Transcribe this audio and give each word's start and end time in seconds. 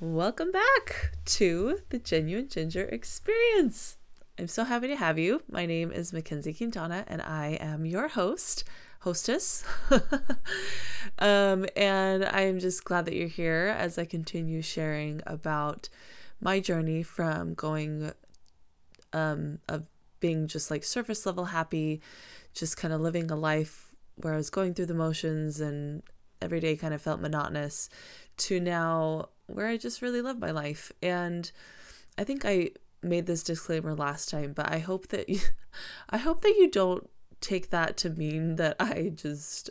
Welcome 0.00 0.52
back 0.52 1.16
to 1.24 1.80
the 1.88 1.98
Genuine 1.98 2.46
Ginger 2.46 2.84
Experience. 2.84 3.96
I'm 4.38 4.46
so 4.46 4.62
happy 4.62 4.86
to 4.86 4.94
have 4.94 5.18
you. 5.18 5.42
My 5.50 5.66
name 5.66 5.90
is 5.90 6.12
Mackenzie 6.12 6.54
Quintana, 6.54 7.04
and 7.08 7.20
I 7.20 7.58
am 7.60 7.84
your 7.84 8.06
host, 8.06 8.62
hostess. 9.00 9.64
um, 11.18 11.66
and 11.74 12.24
I 12.24 12.42
am 12.42 12.60
just 12.60 12.84
glad 12.84 13.06
that 13.06 13.16
you're 13.16 13.26
here 13.26 13.74
as 13.76 13.98
I 13.98 14.04
continue 14.04 14.62
sharing 14.62 15.20
about 15.26 15.88
my 16.40 16.60
journey 16.60 17.02
from 17.02 17.54
going, 17.54 18.12
um, 19.12 19.58
of 19.68 19.90
being 20.20 20.46
just 20.46 20.70
like 20.70 20.84
surface 20.84 21.26
level 21.26 21.46
happy, 21.46 22.00
just 22.54 22.76
kind 22.76 22.94
of 22.94 23.00
living 23.00 23.32
a 23.32 23.36
life 23.36 23.92
where 24.14 24.34
I 24.34 24.36
was 24.36 24.48
going 24.48 24.74
through 24.74 24.86
the 24.86 24.94
motions 24.94 25.58
and 25.58 26.04
every 26.40 26.60
day 26.60 26.76
kind 26.76 26.94
of 26.94 27.02
felt 27.02 27.20
monotonous, 27.20 27.90
to 28.36 28.60
now 28.60 29.30
where 29.48 29.66
I 29.66 29.76
just 29.76 30.02
really 30.02 30.22
love 30.22 30.38
my 30.38 30.52
life. 30.52 30.92
And 31.02 31.50
I 32.16 32.24
think 32.24 32.44
I 32.44 32.70
made 33.02 33.26
this 33.26 33.42
disclaimer 33.42 33.94
last 33.94 34.28
time, 34.28 34.52
but 34.52 34.70
I 34.70 34.78
hope 34.78 35.08
that 35.08 35.28
you 35.28 35.40
I 36.10 36.18
hope 36.18 36.42
that 36.42 36.56
you 36.56 36.70
don't 36.70 37.08
take 37.40 37.70
that 37.70 37.96
to 37.98 38.10
mean 38.10 38.56
that 38.56 38.76
I 38.80 39.12
just 39.14 39.70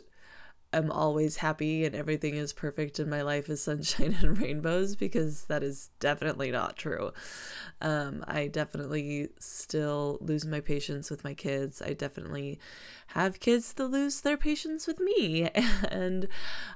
am 0.72 0.90
always 0.90 1.36
happy 1.36 1.84
and 1.84 1.94
everything 1.94 2.34
is 2.34 2.52
perfect 2.52 2.98
and 2.98 3.10
my 3.10 3.22
life 3.22 3.48
is 3.48 3.62
sunshine 3.62 4.16
and 4.22 4.38
rainbows 4.38 4.96
because 4.96 5.44
that 5.44 5.62
is 5.62 5.90
definitely 5.98 6.50
not 6.50 6.76
true. 6.76 7.12
Um, 7.80 8.24
I 8.28 8.48
definitely 8.48 9.28
still 9.38 10.18
lose 10.20 10.44
my 10.44 10.60
patience 10.60 11.10
with 11.10 11.24
my 11.24 11.34
kids. 11.34 11.80
I 11.80 11.94
definitely 11.94 12.58
have 13.08 13.40
kids 13.40 13.72
that 13.74 13.86
lose 13.86 14.20
their 14.20 14.36
patience 14.36 14.86
with 14.86 15.00
me. 15.00 15.50
And 15.90 16.28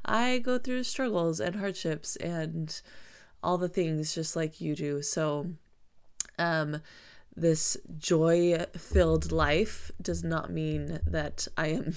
I 0.05 0.39
go 0.39 0.59
through 0.59 0.85
struggles 0.85 1.41
and 1.41 1.57
hardships 1.57 2.17
and 2.17 2.81
all 3.43 3.59
the 3.59 3.69
things 3.69 4.15
just 4.15 4.37
like 4.37 4.61
you 4.61 4.75
do. 4.75 5.03
So, 5.03 5.49
um, 6.39 6.81
this 7.35 7.77
joy 7.99 8.65
filled 8.77 9.33
life 9.33 9.91
does 10.01 10.23
not 10.23 10.51
mean 10.51 11.01
that 11.07 11.49
I 11.57 11.69
am 11.69 11.95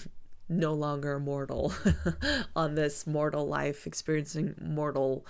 no 0.48 0.74
longer 0.74 1.20
mortal 1.20 1.74
on 2.56 2.76
this 2.76 3.08
mortal 3.08 3.48
life, 3.48 3.88
experiencing 3.88 4.56
mortal 4.62 5.26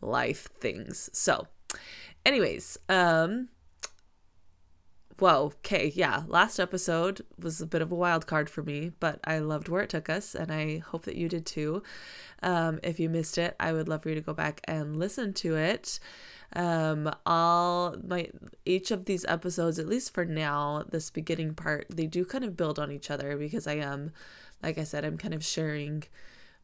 life 0.00 0.48
things. 0.58 1.10
So, 1.12 1.46
anyways, 2.24 2.78
um, 2.88 3.48
whoa, 5.18 5.52
okay, 5.58 5.92
yeah, 5.94 6.22
last 6.26 6.58
episode 6.58 7.24
was 7.38 7.60
a 7.60 7.66
bit 7.66 7.82
of 7.82 7.92
a 7.92 7.96
wild 7.96 8.26
card 8.26 8.50
for 8.50 8.62
me, 8.62 8.92
but 9.00 9.20
I 9.24 9.38
loved 9.38 9.68
where 9.68 9.82
it 9.82 9.90
took 9.90 10.08
us, 10.08 10.34
and 10.34 10.52
I 10.52 10.78
hope 10.78 11.04
that 11.04 11.16
you 11.16 11.28
did 11.28 11.46
too. 11.46 11.82
Um, 12.42 12.80
if 12.82 12.98
you 12.98 13.08
missed 13.08 13.38
it, 13.38 13.54
I 13.60 13.72
would 13.72 13.88
love 13.88 14.02
for 14.02 14.08
you 14.08 14.14
to 14.16 14.20
go 14.20 14.34
back 14.34 14.60
and 14.64 14.96
listen 14.96 15.32
to 15.34 15.56
it. 15.56 15.98
Um, 16.56 17.12
all 17.26 17.96
my 18.06 18.28
each 18.64 18.90
of 18.90 19.06
these 19.06 19.24
episodes, 19.26 19.78
at 19.78 19.88
least 19.88 20.14
for 20.14 20.24
now, 20.24 20.84
this 20.88 21.10
beginning 21.10 21.54
part, 21.54 21.86
they 21.90 22.06
do 22.06 22.24
kind 22.24 22.44
of 22.44 22.56
build 22.56 22.78
on 22.78 22.92
each 22.92 23.10
other 23.10 23.36
because 23.36 23.66
I 23.66 23.74
am, 23.74 24.12
like 24.64 24.78
I 24.78 24.84
said, 24.84 25.04
I'm 25.04 25.18
kind 25.18 25.34
of 25.34 25.44
sharing 25.44 26.04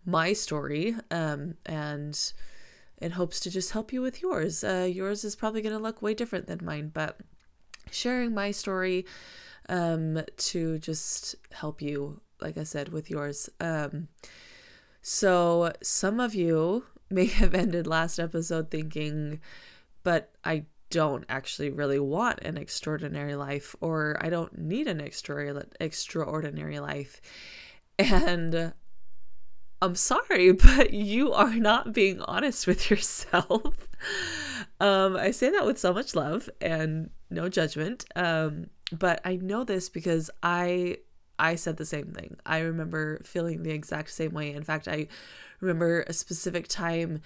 my 0.05 0.33
story, 0.33 0.95
um, 1.11 1.55
and 1.67 2.33
in 2.99 3.13
hopes 3.13 3.41
to 3.41 3.51
just 3.51 3.73
help 3.73 3.93
you 3.93 4.03
with 4.03 4.23
yours. 4.23 4.65
Uh, 4.65 4.89
yours 4.91 5.25
is 5.25 5.37
probably 5.37 5.63
going 5.63 5.77
to 5.77 5.83
look 5.83 6.03
way 6.03 6.15
different 6.15 6.47
than 6.47 6.65
mine, 6.65 6.91
but 6.93 7.19
sharing 7.91 8.35
my 8.35 8.51
story 8.51 9.05
um, 9.69 10.23
to 10.37 10.79
just 10.79 11.35
help 11.53 11.81
you, 11.81 12.21
like 12.41 12.59
I 12.59 12.65
said, 12.65 12.91
with 12.91 13.11
yours. 13.11 13.49
Um, 13.61 14.09
so 15.03 15.73
some 15.83 16.21
of 16.21 16.35
you 16.35 16.85
may 17.11 17.27
have 17.27 17.55
ended 17.55 17.87
last 17.87 18.19
episode 18.19 18.71
thinking, 18.71 19.41
but 20.03 20.31
I 20.45 20.65
don't 20.91 21.25
actually 21.29 21.71
really 21.71 22.01
want 22.01 22.41
an 22.41 22.57
extraordinary 22.57 23.37
life, 23.37 23.77
or 23.81 24.17
I 24.21 24.29
don't 24.29 24.59
need 24.59 24.89
an 24.89 25.01
extra 25.01 25.65
extraordinary 25.79 26.81
life. 26.81 27.21
And 28.01 28.73
I'm 29.83 29.95
sorry, 29.95 30.53
but 30.53 30.93
you 30.93 31.33
are 31.33 31.55
not 31.55 31.93
being 31.93 32.21
honest 32.23 32.67
with 32.67 32.91
yourself. 32.91 33.89
um, 34.81 35.17
I 35.17 35.31
say 35.31 35.51
that 35.51 35.67
with 35.67 35.79
so 35.79 35.93
much 35.93 36.15
love 36.15 36.49
and 36.61 37.11
no 37.31 37.49
judgment. 37.49 38.05
Um, 38.17 38.67
but 38.93 39.21
I 39.25 39.37
know 39.37 39.65
this 39.65 39.89
because 39.89 40.31
I 40.43 40.99
I 41.39 41.55
said 41.55 41.79
the 41.79 41.87
same 41.87 42.13
thing. 42.13 42.37
I 42.45 42.59
remember 42.59 43.23
feeling 43.25 43.63
the 43.63 43.71
exact 43.71 44.11
same 44.11 44.33
way. 44.33 44.53
In 44.53 44.63
fact, 44.63 44.87
I 44.89 45.07
remember 45.61 46.03
a 46.03 46.13
specific 46.13 46.69
time 46.69 47.23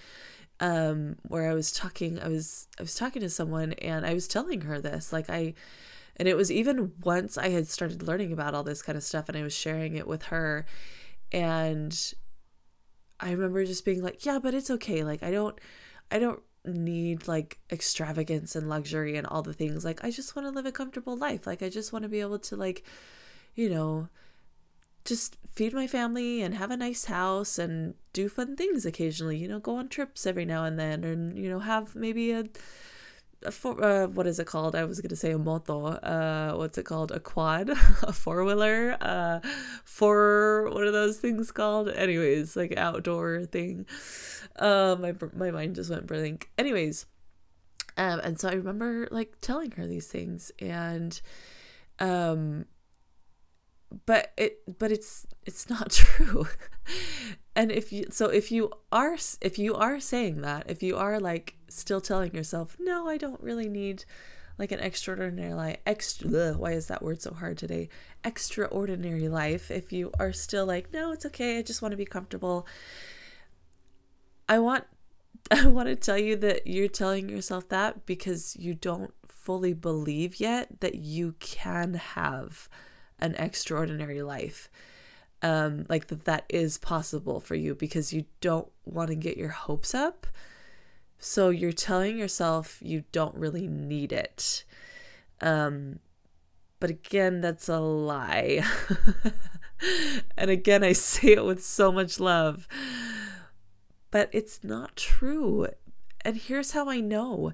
um, 0.61 1.17
where 1.23 1.51
I 1.51 1.55
was 1.55 1.73
talking. 1.73 2.21
I 2.21 2.29
was 2.29 2.69
I 2.79 2.83
was 2.83 2.95
talking 2.95 3.23
to 3.23 3.31
someone 3.31 3.73
and 3.75 4.07
I 4.07 4.15
was 4.15 4.29
telling 4.29 4.63
her 4.63 4.81
this. 4.81 5.13
Like 5.13 5.29
I, 5.29 5.55
and 6.17 6.29
it 6.29 6.37
was 6.37 6.51
even 6.51 6.93
once 7.03 7.37
I 7.37 7.49
had 7.49 7.69
started 7.69 8.03
learning 8.03 8.33
about 8.33 8.55
all 8.55 8.63
this 8.63 8.83
kind 8.83 8.97
of 8.97 9.05
stuff, 9.05 9.29
and 9.29 9.37
I 9.37 9.43
was 9.43 9.55
sharing 9.55 9.97
it 9.97 10.07
with 10.07 10.25
her, 10.25 10.67
and 11.33 12.15
I 13.21 13.31
remember 13.31 13.65
just 13.65 13.85
being 13.85 14.03
like, 14.03 14.25
yeah, 14.25 14.39
but 14.39 14.55
it's 14.55 14.71
okay. 14.71 15.05
Like 15.05 15.23
I 15.23 15.31
don't, 15.31 15.59
I 16.11 16.19
don't 16.19 16.43
need 16.65 17.29
like 17.29 17.59
extravagance 17.71 18.57
and 18.57 18.69
luxury 18.69 19.17
and 19.17 19.27
all 19.27 19.43
the 19.43 19.53
things. 19.53 19.85
Like 19.85 20.05
I 20.05 20.11
just 20.11 20.35
want 20.35 20.47
to 20.47 20.53
live 20.53 20.67
a 20.67 20.73
comfortable 20.73 21.17
life. 21.17 21.47
Like 21.47 21.63
I 21.63 21.69
just 21.69 21.93
want 21.93 22.05
to 22.05 22.09
be 22.09 22.21
able 22.21 22.39
to 22.41 22.57
like, 22.57 22.85
you 23.55 23.69
know, 23.69 24.09
just 25.05 25.37
feed 25.55 25.75
my 25.75 25.87
family 25.87 26.43
and 26.43 26.55
have 26.55 26.71
a 26.71 26.77
nice 26.77 27.05
house 27.05 27.59
and 27.59 27.95
do 28.13 28.29
fun 28.29 28.57
things 28.57 28.87
occasionally, 28.87 29.37
you 29.37 29.49
know, 29.49 29.59
go 29.59 29.77
on 29.77 29.89
trips 29.89 30.27
every 30.27 30.45
now 30.45 30.65
and 30.65 30.79
then 30.79 31.05
and 31.05 31.39
you 31.39 31.49
know, 31.49 31.59
have 31.59 31.95
maybe 31.95 32.33
a 32.33 32.45
a 33.45 33.51
four, 33.51 33.83
uh, 33.83 34.07
what 34.07 34.27
is 34.27 34.39
it 34.39 34.47
called? 34.47 34.75
I 34.75 34.85
was 34.85 35.01
gonna 35.01 35.17
say 35.17 35.33
a 35.33 35.39
moto. 35.39 35.87
Uh, 35.87 36.55
what's 36.57 36.79
it 36.79 36.85
called? 36.85 37.13
A 37.13 37.21
quad, 37.21 37.71
a 38.03 38.13
four 38.13 38.45
wheeler. 38.45 38.97
Uh, 39.01 39.41
four. 39.85 40.71
What 40.73 40.83
are 40.85 40.91
those 40.91 41.19
things 41.19 41.53
called? 41.53 41.89
Anyways, 41.89 42.57
like 42.57 42.77
outdoor 42.77 43.45
thing. 43.45 43.87
Uh, 44.57 44.97
my 44.99 45.15
my 45.35 45.51
mind 45.51 45.77
just 45.77 45.91
went 45.91 46.07
blank. 46.07 46.51
Anyways, 46.59 47.07
um, 47.97 48.21
and 48.21 48.39
so 48.39 48.49
I 48.49 48.55
remember 48.55 49.09
like 49.11 49.41
telling 49.41 49.71
her 49.73 49.87
these 49.87 50.07
things, 50.07 50.51
and 50.59 51.21
um, 51.99 52.67
but 54.07 54.33
it 54.37 54.59
but 54.79 54.91
it's 54.91 55.27
it's 55.47 55.69
not 55.71 55.91
true 55.93 56.47
and 57.57 57.71
if 57.71 57.93
you 57.93 58.07
so 58.11 58.27
if 58.27 58.51
you 58.51 58.71
are 58.91 59.17
if 59.41 59.59
you 59.59 59.75
are 59.75 60.01
saying 60.01 60.41
that 60.41 60.65
if 60.69 60.83
you 60.83 60.97
are 60.97 61.21
like 61.21 61.57
still 61.69 62.01
telling 62.01 62.35
yourself 62.35 62.77
no 62.81 63.09
i 63.09 63.17
don't 63.17 63.41
really 63.41 63.69
need 63.69 64.05
like 64.59 64.73
an 64.73 64.81
extraordinary 64.81 65.55
life 65.55 65.77
extra 65.87 66.31
ugh, 66.31 66.57
why 66.57 66.73
is 66.73 66.87
that 66.87 67.03
word 67.03 67.21
so 67.21 67.33
hard 67.33 67.59
today? 67.59 67.89
Extraordinary 68.25 69.29
life 69.29 69.71
if 69.71 69.93
you 69.93 70.13
are 70.19 70.33
still 70.33 70.67
like 70.67 70.93
no 70.93 71.13
it's 71.13 71.27
okay 71.27 71.59
i 71.59 71.63
just 71.63 71.83
want 71.83 71.93
to 71.93 71.97
be 71.97 72.05
comfortable 72.05 72.67
i 74.49 74.59
want 74.59 74.85
i 75.51 75.67
want 75.67 75.89
to 75.89 75.97
tell 75.97 76.19
you 76.19 76.37
that 76.37 76.67
you're 76.67 76.89
telling 76.89 77.29
yourself 77.29 77.69
that 77.69 78.07
because 78.07 78.57
you 78.57 78.75
don't 78.75 79.13
fully 79.29 79.75
believe 79.75 80.41
yet 80.41 80.81
that 80.81 80.95
you 80.95 81.35
can 81.39 81.95
have 81.95 82.69
an 83.19 83.35
extraordinary 83.35 84.23
life 84.23 84.71
um, 85.45 85.85
like 85.91 86.07
that 86.07 86.25
that 86.25 86.47
is 86.49 86.79
possible 86.79 87.39
for 87.39 87.55
you 87.55 87.75
because 87.75 88.15
you 88.15 88.25
don't 88.41 88.73
want 88.87 89.11
to 89.11 89.15
get 89.15 89.37
your 89.37 89.51
hopes 89.51 89.95
up. 89.95 90.27
So 91.19 91.51
you're 91.51 91.71
telling 91.71 92.17
yourself 92.19 92.79
you 92.81 93.05
don't 93.13 93.35
really 93.35 93.69
need 93.69 94.11
it. 94.11 94.65
Um, 95.43 95.99
but 96.81 96.89
again 96.89 97.43
that's 97.43 97.69
a 97.69 97.79
lie. 97.79 98.65
And 100.39 100.51
again 100.51 100.83
i 100.83 100.93
say 100.93 101.33
it 101.33 101.45
with 101.45 101.63
so 101.63 101.93
much 101.93 102.19
love. 102.19 102.67
But 104.11 104.31
it's 104.33 104.65
not 104.65 104.97
true. 104.97 105.67
And 106.23 106.37
here's 106.39 106.71
how 106.71 106.89
i 106.89 107.01
know. 107.01 107.53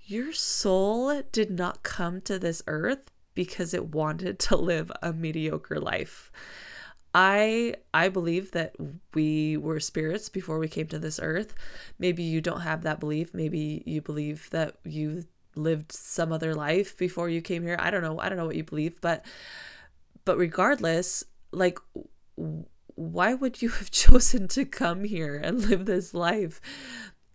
Your 0.00 0.32
soul 0.32 1.22
did 1.30 1.52
not 1.52 1.84
come 1.84 2.20
to 2.22 2.36
this 2.36 2.62
earth 2.66 3.12
because 3.34 3.74
it 3.74 3.90
wanted 3.90 4.40
to 4.40 4.56
live 4.56 4.90
a 5.02 5.12
mediocre 5.12 5.78
life. 5.78 6.32
I 7.14 7.74
I 7.94 8.08
believe 8.08 8.52
that 8.52 8.76
we 9.14 9.56
were 9.56 9.80
spirits 9.80 10.28
before 10.28 10.58
we 10.58 10.68
came 10.68 10.86
to 10.88 10.98
this 10.98 11.18
earth. 11.22 11.54
Maybe 11.98 12.22
you 12.22 12.40
don't 12.40 12.60
have 12.60 12.82
that 12.82 13.00
belief. 13.00 13.34
Maybe 13.34 13.82
you 13.86 14.02
believe 14.02 14.50
that 14.50 14.76
you 14.84 15.24
lived 15.54 15.92
some 15.92 16.32
other 16.32 16.54
life 16.54 16.96
before 16.96 17.28
you 17.28 17.40
came 17.40 17.62
here. 17.62 17.76
I 17.78 17.90
don't 17.90 18.02
know. 18.02 18.20
I 18.20 18.28
don't 18.28 18.38
know 18.38 18.46
what 18.46 18.56
you 18.56 18.64
believe, 18.64 19.00
but 19.00 19.24
but 20.24 20.36
regardless, 20.36 21.24
like 21.50 21.78
why 22.94 23.32
would 23.32 23.62
you 23.62 23.68
have 23.78 23.90
chosen 23.90 24.48
to 24.48 24.64
come 24.64 25.04
here 25.04 25.36
and 25.36 25.68
live 25.68 25.86
this 25.86 26.12
life 26.12 26.60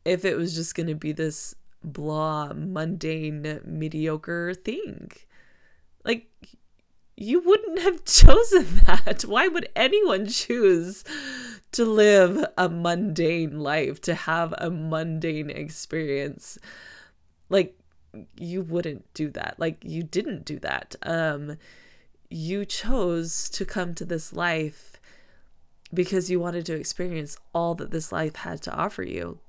if 0.05 0.25
it 0.25 0.35
was 0.37 0.53
just 0.55 0.75
going 0.75 0.87
to 0.87 0.95
be 0.95 1.11
this 1.11 1.55
blah 1.83 2.51
mundane 2.53 3.61
mediocre 3.65 4.53
thing? 4.53 5.11
Like, 6.03 6.27
you 7.15 7.39
wouldn't 7.39 7.79
have 7.79 8.05
chosen 8.05 8.81
that. 8.85 9.23
Why 9.27 9.47
would 9.47 9.69
anyone 9.75 10.27
choose 10.27 11.03
to 11.73 11.85
live 11.85 12.45
a 12.55 12.69
mundane 12.69 13.59
life, 13.59 13.99
to 14.01 14.13
have 14.13 14.53
a 14.59 14.69
mundane 14.69 15.49
experience. 15.49 16.57
Like 17.49 17.77
you 18.37 18.61
wouldn't 18.61 19.11
do 19.13 19.29
that. 19.31 19.55
Like 19.57 19.77
you 19.83 20.03
didn't 20.03 20.45
do 20.45 20.59
that. 20.59 20.95
Um 21.03 21.57
you 22.29 22.65
chose 22.65 23.49
to 23.49 23.65
come 23.65 23.93
to 23.95 24.05
this 24.05 24.33
life 24.33 24.99
because 25.93 26.31
you 26.31 26.39
wanted 26.39 26.65
to 26.67 26.73
experience 26.73 27.37
all 27.53 27.75
that 27.75 27.91
this 27.91 28.11
life 28.11 28.37
had 28.37 28.61
to 28.63 28.73
offer 28.73 29.03
you. 29.03 29.39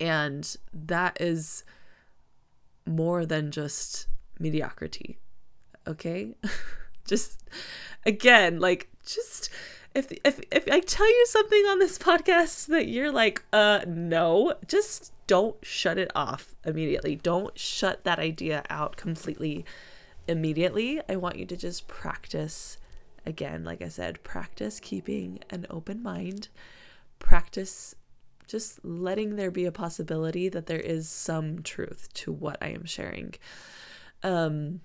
And 0.00 0.56
that 0.72 1.20
is 1.20 1.64
more 2.86 3.26
than 3.26 3.50
just 3.50 4.06
mediocrity. 4.38 5.18
Okay? 5.86 6.34
just 7.06 7.42
again, 8.04 8.60
like 8.60 8.88
just 9.06 9.50
if 9.94 10.12
if 10.24 10.40
if 10.50 10.68
I 10.70 10.80
tell 10.80 11.08
you 11.08 11.26
something 11.26 11.64
on 11.66 11.78
this 11.78 11.98
podcast 12.10 12.66
that 12.66 12.88
you're 12.88 13.12
like, 13.12 13.42
uh 13.52 13.80
no, 13.86 14.54
just 14.66 15.12
don't 15.26 15.56
shut 15.62 15.98
it 15.98 16.10
off 16.14 16.54
immediately. 16.64 17.16
Don't 17.16 17.58
shut 17.58 18.04
that 18.04 18.18
idea 18.18 18.64
out 18.70 18.96
completely 18.96 19.64
immediately. 20.26 21.00
I 21.08 21.16
want 21.16 21.36
you 21.36 21.46
to 21.46 21.56
just 21.56 21.88
practice 21.88 22.78
again, 23.24 23.64
like 23.64 23.82
I 23.82 23.88
said, 23.88 24.22
practice 24.22 24.80
keeping 24.80 25.40
an 25.50 25.66
open 25.70 26.02
mind. 26.02 26.48
Practice 27.18 27.94
just 28.48 28.84
letting 28.84 29.36
there 29.36 29.50
be 29.50 29.64
a 29.64 29.72
possibility 29.72 30.48
that 30.48 30.66
there 30.66 30.80
is 30.80 31.08
some 31.08 31.62
truth 31.62 32.08
to 32.14 32.32
what 32.32 32.58
I 32.60 32.68
am 32.68 32.84
sharing. 32.84 33.34
Um 34.22 34.80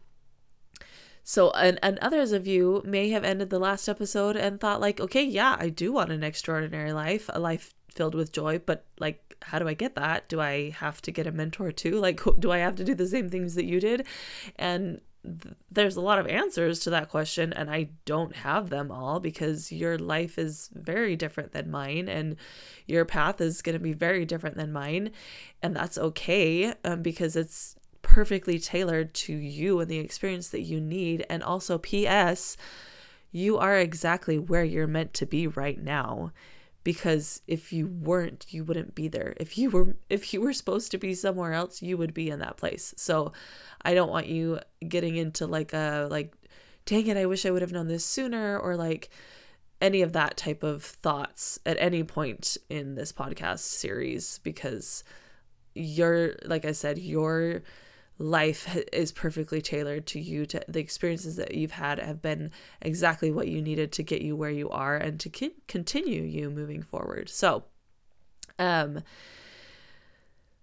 so, 1.29 1.51
and, 1.51 1.77
and 1.83 1.99
others 1.99 2.31
of 2.31 2.47
you 2.47 2.81
may 2.85 3.09
have 3.09 3.25
ended 3.25 3.49
the 3.49 3.59
last 3.59 3.89
episode 3.89 4.37
and 4.37 4.61
thought, 4.61 4.79
like, 4.79 5.01
okay, 5.01 5.21
yeah, 5.21 5.57
I 5.59 5.67
do 5.67 5.91
want 5.91 6.09
an 6.09 6.23
extraordinary 6.23 6.93
life, 6.93 7.29
a 7.33 7.37
life 7.37 7.73
filled 7.93 8.15
with 8.15 8.31
joy, 8.31 8.59
but 8.59 8.85
like, 8.97 9.35
how 9.41 9.59
do 9.59 9.67
I 9.67 9.73
get 9.73 9.95
that? 9.95 10.29
Do 10.29 10.39
I 10.39 10.69
have 10.69 11.01
to 11.01 11.11
get 11.11 11.27
a 11.27 11.33
mentor 11.33 11.73
too? 11.73 11.99
Like, 11.99 12.21
do 12.39 12.49
I 12.49 12.59
have 12.59 12.77
to 12.77 12.85
do 12.85 12.95
the 12.95 13.05
same 13.05 13.27
things 13.27 13.55
that 13.55 13.65
you 13.65 13.81
did? 13.81 14.07
And 14.55 15.01
th- 15.25 15.55
there's 15.69 15.97
a 15.97 16.01
lot 16.01 16.17
of 16.17 16.27
answers 16.27 16.79
to 16.79 16.91
that 16.91 17.09
question, 17.09 17.51
and 17.51 17.69
I 17.69 17.89
don't 18.05 18.33
have 18.37 18.69
them 18.69 18.89
all 18.89 19.19
because 19.19 19.69
your 19.69 19.97
life 19.97 20.39
is 20.39 20.69
very 20.71 21.17
different 21.17 21.51
than 21.51 21.69
mine, 21.69 22.07
and 22.07 22.37
your 22.85 23.03
path 23.03 23.41
is 23.41 23.61
going 23.61 23.77
to 23.77 23.83
be 23.83 23.91
very 23.91 24.23
different 24.23 24.55
than 24.55 24.71
mine. 24.71 25.11
And 25.61 25.75
that's 25.75 25.97
okay 25.97 26.73
um, 26.85 27.01
because 27.01 27.35
it's 27.35 27.75
perfectly 28.07 28.57
tailored 28.57 29.13
to 29.13 29.33
you 29.33 29.79
and 29.79 29.91
the 29.91 29.99
experience 29.99 30.49
that 30.49 30.61
you 30.61 30.79
need. 30.79 31.25
And 31.29 31.43
also, 31.43 31.77
P.S., 31.77 32.55
you 33.31 33.57
are 33.57 33.77
exactly 33.77 34.39
where 34.39 34.63
you're 34.63 34.87
meant 34.87 35.13
to 35.15 35.25
be 35.25 35.45
right 35.45 35.81
now 35.81 36.31
because 36.83 37.41
if 37.47 37.73
you 37.73 37.85
weren't 37.85 38.45
you 38.49 38.63
wouldn't 38.63 38.95
be 38.95 39.09
there 39.09 39.33
if 39.35 39.57
you 39.57 39.69
were 39.69 39.97
if 40.09 40.33
you 40.33 40.39
were 40.39 40.53
supposed 40.53 40.89
to 40.89 40.97
be 40.97 41.13
somewhere 41.13 41.51
else 41.51 41.81
you 41.81 41.97
would 41.97 42.13
be 42.13 42.29
in 42.29 42.39
that 42.39 42.55
place 42.55 42.93
so 42.95 43.33
i 43.81 43.93
don't 43.93 44.09
want 44.09 44.27
you 44.27 44.57
getting 44.87 45.17
into 45.17 45.45
like 45.45 45.73
a 45.73 46.07
like 46.09 46.33
dang 46.85 47.05
it 47.07 47.17
i 47.17 47.25
wish 47.25 47.45
i 47.45 47.51
would 47.51 47.61
have 47.61 47.73
known 47.73 47.89
this 47.89 48.05
sooner 48.05 48.57
or 48.57 48.77
like 48.77 49.09
any 49.81 50.01
of 50.01 50.13
that 50.13 50.37
type 50.37 50.63
of 50.63 50.81
thoughts 50.81 51.59
at 51.65 51.75
any 51.77 52.03
point 52.03 52.55
in 52.69 52.95
this 52.95 53.11
podcast 53.11 53.59
series 53.59 54.39
because 54.43 55.03
you're 55.75 56.35
like 56.45 56.63
i 56.63 56.71
said 56.71 56.97
you're 56.97 57.61
life 58.19 58.77
is 58.91 59.11
perfectly 59.11 59.61
tailored 59.61 60.05
to 60.07 60.19
you 60.19 60.45
to 60.45 60.63
the 60.67 60.79
experiences 60.79 61.35
that 61.35 61.53
you've 61.53 61.71
had 61.71 61.99
have 61.99 62.21
been 62.21 62.51
exactly 62.81 63.31
what 63.31 63.47
you 63.47 63.61
needed 63.61 63.91
to 63.91 64.03
get 64.03 64.21
you 64.21 64.35
where 64.35 64.49
you 64.49 64.69
are 64.69 64.97
and 64.97 65.19
to 65.19 65.51
continue 65.67 66.23
you 66.23 66.49
moving 66.49 66.81
forward. 66.81 67.29
So 67.29 67.65
um 68.59 69.01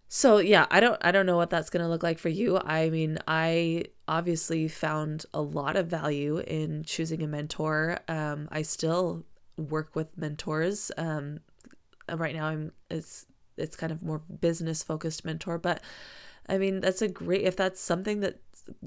so 0.09 0.39
yeah 0.39 0.67
i 0.71 0.81
don't 0.81 0.99
i 1.03 1.13
don't 1.13 1.27
know 1.27 1.37
what 1.37 1.51
that's 1.51 1.71
going 1.71 1.83
to 1.83 1.89
look 1.89 2.03
like 2.03 2.19
for 2.19 2.29
you. 2.29 2.59
I 2.59 2.91
mean 2.91 3.19
i 3.29 3.85
obviously 4.09 4.67
found 4.69 5.27
a 5.33 5.41
lot 5.41 5.77
of 5.77 5.87
value 5.87 6.39
in 6.39 6.83
choosing 6.85 7.23
a 7.23 7.29
mentor. 7.29 7.99
Um 8.09 8.49
i 8.51 8.63
still 8.63 9.25
work 9.57 9.95
with 9.95 10.17
mentors. 10.19 10.91
Um 10.97 11.41
right 12.13 12.35
now 12.35 12.47
i'm 12.47 12.73
it's 12.91 13.27
it's 13.57 13.77
kind 13.77 13.93
of 13.93 14.03
more 14.03 14.19
business 14.41 14.83
focused 14.83 15.25
mentor 15.25 15.59
but 15.59 15.81
I 16.49 16.59
mean, 16.59 16.81
that's 16.81 17.03
a 17.03 17.09
great 17.09 17.43
if 17.43 17.57
that's 17.57 17.81
something 17.81 18.21
that 18.21 18.39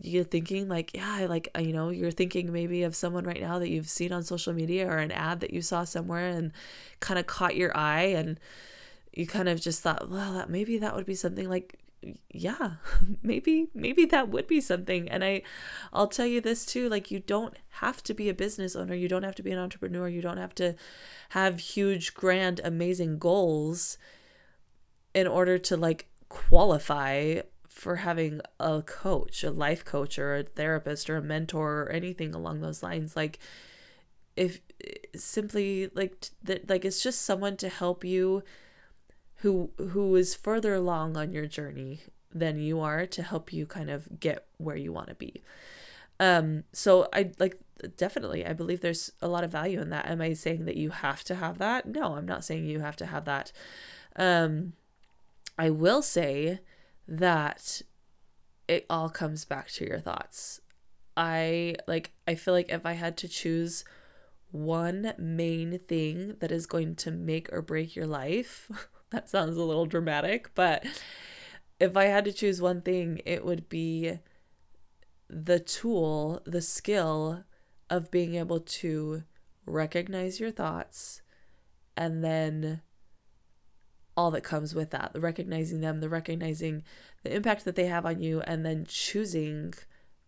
you're 0.01 0.23
thinking 0.23 0.67
like, 0.67 0.95
yeah, 0.95 1.25
like 1.29 1.49
you 1.59 1.73
know, 1.73 1.89
you're 1.89 2.11
thinking 2.11 2.51
maybe 2.51 2.83
of 2.83 2.95
someone 2.95 3.25
right 3.25 3.41
now 3.41 3.59
that 3.59 3.69
you've 3.69 3.89
seen 3.89 4.11
on 4.11 4.23
social 4.23 4.53
media 4.53 4.87
or 4.87 4.97
an 4.97 5.11
ad 5.11 5.39
that 5.39 5.53
you 5.53 5.61
saw 5.61 5.83
somewhere 5.83 6.27
and 6.27 6.51
kind 6.99 7.19
of 7.19 7.27
caught 7.27 7.55
your 7.55 7.75
eye 7.77 8.03
and 8.03 8.39
you 9.13 9.25
kind 9.25 9.49
of 9.49 9.59
just 9.59 9.81
thought, 9.81 10.09
well, 10.09 10.33
that 10.33 10.49
maybe 10.49 10.77
that 10.77 10.95
would 10.95 11.05
be 11.05 11.15
something 11.15 11.49
like 11.49 11.79
yeah, 12.31 12.73
maybe 13.23 13.67
maybe 13.73 14.05
that 14.05 14.29
would 14.29 14.47
be 14.47 14.61
something. 14.61 15.09
And 15.09 15.23
I 15.23 15.41
I'll 15.91 16.07
tell 16.07 16.25
you 16.25 16.41
this 16.41 16.65
too, 16.65 16.89
like 16.89 17.11
you 17.11 17.19
don't 17.19 17.55
have 17.69 18.03
to 18.03 18.13
be 18.13 18.29
a 18.29 18.33
business 18.33 18.75
owner, 18.75 18.93
you 18.93 19.07
don't 19.07 19.23
have 19.23 19.35
to 19.35 19.43
be 19.43 19.51
an 19.51 19.59
entrepreneur, 19.59 20.07
you 20.07 20.21
don't 20.21 20.37
have 20.37 20.55
to 20.55 20.75
have 21.29 21.59
huge 21.59 22.13
grand 22.13 22.61
amazing 22.63 23.17
goals 23.17 23.97
in 25.13 25.27
order 25.27 25.57
to 25.57 25.75
like 25.75 26.07
qualify 26.29 27.41
for 27.67 27.97
having 27.97 28.41
a 28.59 28.81
coach, 28.81 29.43
a 29.43 29.51
life 29.51 29.85
coach 29.85 30.17
or 30.17 30.35
a 30.35 30.43
therapist 30.43 31.09
or 31.09 31.17
a 31.17 31.21
mentor 31.21 31.83
or 31.83 31.89
anything 31.89 32.33
along 32.33 32.61
those 32.61 32.81
lines 32.81 33.15
like 33.15 33.39
if 34.35 34.61
simply 35.15 35.89
like 35.95 36.29
that 36.43 36.69
like 36.69 36.85
it's 36.85 37.01
just 37.01 37.23
someone 37.23 37.57
to 37.57 37.67
help 37.67 38.05
you 38.05 38.43
who 39.37 39.71
who 39.77 40.15
is 40.15 40.35
further 40.35 40.73
along 40.73 41.17
on 41.17 41.31
your 41.31 41.47
journey 41.47 42.01
than 42.33 42.59
you 42.59 42.79
are 42.79 43.05
to 43.05 43.23
help 43.23 43.51
you 43.51 43.65
kind 43.65 43.89
of 43.89 44.19
get 44.19 44.45
where 44.57 44.75
you 44.75 44.93
want 44.93 45.07
to 45.09 45.15
be. 45.15 45.41
Um 46.19 46.63
so 46.71 47.07
I 47.13 47.31
like 47.39 47.59
definitely 47.97 48.45
I 48.45 48.53
believe 48.53 48.81
there's 48.81 49.11
a 49.21 49.27
lot 49.27 49.43
of 49.43 49.51
value 49.51 49.81
in 49.81 49.89
that. 49.89 50.07
Am 50.07 50.21
I 50.21 50.33
saying 50.33 50.65
that 50.65 50.77
you 50.77 50.91
have 50.91 51.23
to 51.25 51.35
have 51.35 51.57
that? 51.57 51.87
No, 51.87 52.15
I'm 52.15 52.27
not 52.27 52.43
saying 52.43 52.65
you 52.65 52.79
have 52.79 52.95
to 52.97 53.05
have 53.07 53.25
that. 53.25 53.51
Um 54.15 54.73
I 55.57 55.69
will 55.69 56.01
say 56.01 56.59
that 57.07 57.81
it 58.67 58.85
all 58.89 59.09
comes 59.09 59.45
back 59.45 59.69
to 59.71 59.85
your 59.85 59.99
thoughts. 59.99 60.61
I 61.15 61.75
like 61.87 62.11
I 62.27 62.35
feel 62.35 62.53
like 62.53 62.69
if 62.69 62.85
I 62.85 62.93
had 62.93 63.17
to 63.17 63.27
choose 63.27 63.83
one 64.51 65.13
main 65.17 65.79
thing 65.87 66.35
that 66.39 66.51
is 66.51 66.67
going 66.67 66.95
to 66.95 67.11
make 67.11 67.51
or 67.51 67.61
break 67.61 67.95
your 67.95 68.07
life, 68.07 68.69
that 69.09 69.29
sounds 69.29 69.57
a 69.57 69.63
little 69.63 69.85
dramatic, 69.85 70.51
but 70.53 70.85
if 71.79 71.95
I 71.95 72.05
had 72.05 72.25
to 72.25 72.33
choose 72.33 72.61
one 72.61 72.81
thing, 72.81 73.21
it 73.25 73.45
would 73.45 73.69
be 73.69 74.19
the 75.29 75.59
tool, 75.59 76.41
the 76.45 76.61
skill 76.61 77.43
of 77.89 78.11
being 78.11 78.35
able 78.35 78.59
to 78.59 79.23
recognize 79.65 80.39
your 80.39 80.51
thoughts 80.51 81.21
and 81.95 82.23
then 82.23 82.81
all 84.17 84.31
that 84.31 84.43
comes 84.43 84.73
with 84.73 84.89
that 84.89 85.13
the 85.13 85.21
recognizing 85.21 85.79
them 85.79 86.01
the 86.01 86.09
recognizing 86.09 86.83
the 87.23 87.33
impact 87.33 87.63
that 87.63 87.75
they 87.75 87.85
have 87.85 88.05
on 88.05 88.19
you 88.19 88.41
and 88.41 88.65
then 88.65 88.85
choosing 88.89 89.73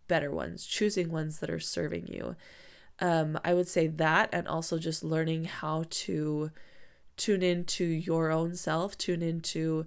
better 0.08 0.32
ones 0.32 0.66
choosing 0.66 1.12
ones 1.12 1.40
that 1.40 1.50
are 1.50 1.60
serving 1.60 2.08
you. 2.08 2.36
Um, 3.00 3.40
i 3.44 3.54
would 3.54 3.68
say 3.68 3.88
that 3.88 4.30
and 4.32 4.48
also 4.48 4.78
just 4.78 5.04
learning 5.04 5.46
how 5.46 5.86
to 5.90 6.52
tune 7.18 7.42
into 7.42 7.84
your 7.84 8.32
own 8.32 8.56
self 8.56 8.98
tune 8.98 9.22
into 9.22 9.86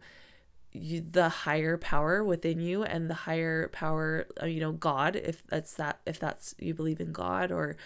you, 0.73 1.05
the 1.09 1.29
higher 1.29 1.77
power 1.77 2.25
within 2.25 2.61
you 2.61 2.83
and 2.83 3.09
the 3.09 3.15
higher 3.15 3.69
power 3.69 4.27
uh, 4.43 4.47
you 4.47 4.61
know 4.61 4.73
god 4.73 5.17
if 5.17 5.47
that's 5.47 5.75
that 5.75 6.01
if 6.07 6.19
that's 6.19 6.55
you 6.59 6.75
believe 6.75 7.01
in 7.01 7.13
god 7.13 7.53
or 7.53 7.77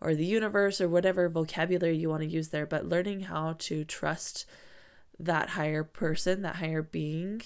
or 0.00 0.14
the 0.14 0.24
universe 0.24 0.80
or 0.80 0.88
whatever 0.88 1.28
vocabulary 1.28 1.96
you 1.96 2.08
want 2.08 2.22
to 2.22 2.28
use 2.28 2.48
there 2.48 2.66
but 2.66 2.88
learning 2.88 3.20
how 3.20 3.54
to 3.58 3.84
trust 3.84 4.46
that 5.24 5.50
higher 5.50 5.84
person, 5.84 6.42
that 6.42 6.56
higher 6.56 6.82
being, 6.82 7.42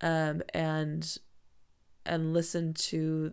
um, 0.00 0.42
and 0.54 1.18
and 2.06 2.32
listen 2.32 2.74
to 2.74 3.32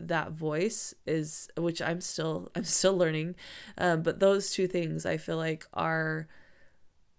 that 0.00 0.32
voice 0.32 0.94
is 1.06 1.48
which 1.56 1.80
I'm 1.80 2.00
still 2.00 2.50
I'm 2.56 2.64
still 2.64 2.96
learning, 2.96 3.36
um, 3.78 4.02
but 4.02 4.20
those 4.20 4.50
two 4.50 4.66
things 4.66 5.06
I 5.06 5.16
feel 5.16 5.36
like 5.36 5.66
are 5.72 6.28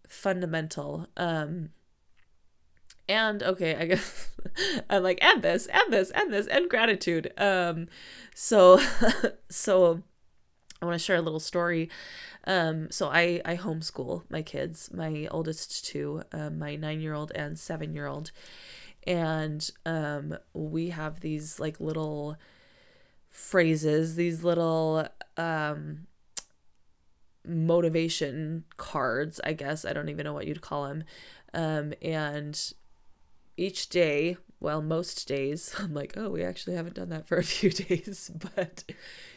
fundamental. 0.07 1.07
Um, 1.17 1.69
and 3.07 3.43
okay, 3.43 3.75
I 3.75 3.85
guess 3.85 4.31
I'm 4.89 5.03
like 5.03 5.23
and 5.23 5.41
this 5.41 5.67
and 5.67 5.93
this 5.93 6.11
and 6.11 6.33
this 6.33 6.47
and 6.47 6.69
gratitude. 6.69 7.31
Um, 7.37 7.87
so 8.33 8.79
so 9.49 10.03
I 10.81 10.85
want 10.85 10.95
to 10.95 11.03
share 11.03 11.15
a 11.15 11.21
little 11.21 11.39
story. 11.39 11.89
Um, 12.45 12.91
so 12.91 13.07
I 13.09 13.41
I 13.45 13.55
homeschool 13.55 14.23
my 14.29 14.41
kids, 14.41 14.89
my 14.93 15.27
oldest 15.31 15.85
two, 15.85 16.23
um, 16.31 16.59
my 16.59 16.75
nine 16.75 17.01
year 17.01 17.13
old 17.13 17.31
and 17.33 17.57
seven 17.57 17.93
year 17.93 18.07
old, 18.07 18.31
and 19.07 19.69
um, 19.85 20.37
we 20.53 20.89
have 20.89 21.21
these 21.21 21.59
like 21.59 21.79
little 21.79 22.37
phrases, 23.29 24.15
these 24.15 24.43
little 24.43 25.07
um, 25.37 26.07
motivation 27.45 28.63
cards, 28.77 29.39
I 29.43 29.53
guess. 29.53 29.85
I 29.85 29.93
don't 29.93 30.09
even 30.09 30.23
know 30.23 30.33
what 30.33 30.47
you'd 30.47 30.61
call 30.61 30.87
them. 30.87 31.03
Um, 31.53 31.93
and 32.01 32.73
each 33.57 33.89
day, 33.89 34.37
well, 34.59 34.81
most 34.81 35.27
days, 35.27 35.75
I'm 35.79 35.93
like, 35.93 36.13
oh, 36.17 36.29
we 36.29 36.43
actually 36.43 36.75
haven't 36.75 36.95
done 36.95 37.09
that 37.09 37.27
for 37.27 37.37
a 37.37 37.43
few 37.43 37.69
days, 37.71 38.31
but 38.55 38.83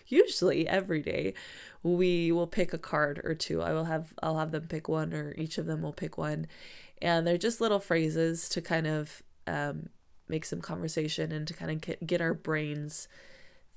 usually 0.08 0.66
every 0.66 1.02
day 1.02 1.34
we 1.82 2.32
will 2.32 2.46
pick 2.46 2.72
a 2.72 2.78
card 2.78 3.20
or 3.24 3.34
two. 3.34 3.62
I 3.62 3.72
will 3.72 3.84
have 3.84 4.12
I'll 4.22 4.38
have 4.38 4.50
them 4.50 4.66
pick 4.66 4.88
one 4.88 5.12
or 5.14 5.34
each 5.36 5.58
of 5.58 5.66
them 5.66 5.82
will 5.82 5.92
pick 5.92 6.18
one. 6.18 6.46
And 7.00 7.26
they're 7.26 7.38
just 7.38 7.60
little 7.60 7.80
phrases 7.80 8.48
to 8.50 8.60
kind 8.60 8.86
of 8.86 9.22
um, 9.46 9.88
make 10.28 10.44
some 10.44 10.60
conversation 10.60 11.32
and 11.32 11.46
to 11.46 11.54
kind 11.54 11.70
of 11.70 12.06
get, 12.06 12.20
our 12.20 12.34
brains 12.34 13.08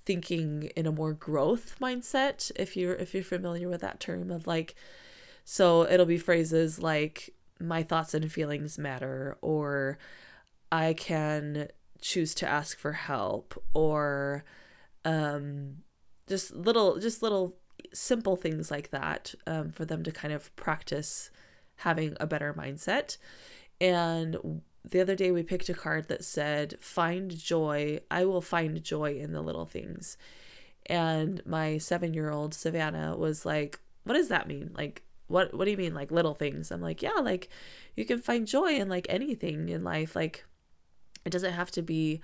thinking 0.05 0.63
in 0.75 0.87
a 0.87 0.91
more 0.91 1.13
growth 1.13 1.75
mindset 1.79 2.51
if 2.55 2.75
you're 2.75 2.95
if 2.95 3.13
you're 3.13 3.23
familiar 3.23 3.69
with 3.69 3.81
that 3.81 3.99
term 3.99 4.31
of 4.31 4.47
like 4.47 4.73
so 5.45 5.87
it'll 5.87 6.07
be 6.07 6.17
phrases 6.17 6.81
like 6.81 7.29
my 7.59 7.83
thoughts 7.83 8.15
and 8.15 8.31
feelings 8.31 8.79
matter 8.79 9.37
or 9.41 9.99
I 10.71 10.93
can 10.93 11.67
choose 12.01 12.33
to 12.35 12.47
ask 12.47 12.79
for 12.79 12.93
help 12.93 13.61
or 13.75 14.43
um 15.05 15.83
just 16.31 16.55
little 16.55 16.97
just 16.97 17.21
little 17.21 17.57
simple 17.93 18.37
things 18.37 18.71
like 18.71 18.89
that 18.91 19.35
um, 19.45 19.69
for 19.69 19.83
them 19.83 20.01
to 20.01 20.11
kind 20.11 20.33
of 20.33 20.55
practice 20.55 21.29
having 21.75 22.15
a 22.19 22.25
better 22.25 22.53
mindset. 22.53 23.17
And 23.81 24.61
the 24.89 25.01
other 25.01 25.15
day 25.15 25.31
we 25.31 25.43
picked 25.43 25.67
a 25.67 25.73
card 25.73 26.07
that 26.07 26.23
said 26.23 26.75
find 26.79 27.37
joy. 27.37 27.99
I 28.09 28.23
will 28.23 28.41
find 28.41 28.81
joy 28.81 29.17
in 29.19 29.33
the 29.33 29.41
little 29.41 29.65
things. 29.65 30.17
And 30.85 31.45
my 31.45 31.77
seven 31.77 32.13
year 32.13 32.31
old 32.31 32.53
savannah 32.53 33.17
was 33.17 33.45
like 33.45 33.79
what 34.03 34.13
does 34.13 34.29
that 34.29 34.47
mean? 34.47 34.71
Like 34.73 35.03
what 35.27 35.53
what 35.53 35.65
do 35.65 35.71
you 35.71 35.77
mean 35.77 35.93
like 35.93 36.11
little 36.11 36.33
things? 36.33 36.71
I'm 36.71 36.81
like 36.81 37.01
yeah 37.01 37.19
like 37.21 37.49
you 37.97 38.05
can 38.05 38.21
find 38.21 38.47
joy 38.47 38.75
in 38.75 38.87
like 38.87 39.05
anything 39.09 39.67
in 39.67 39.83
life. 39.83 40.15
Like 40.15 40.45
it 41.25 41.31
doesn't 41.31 41.53
have 41.53 41.71
to 41.71 41.81
be 41.81 42.21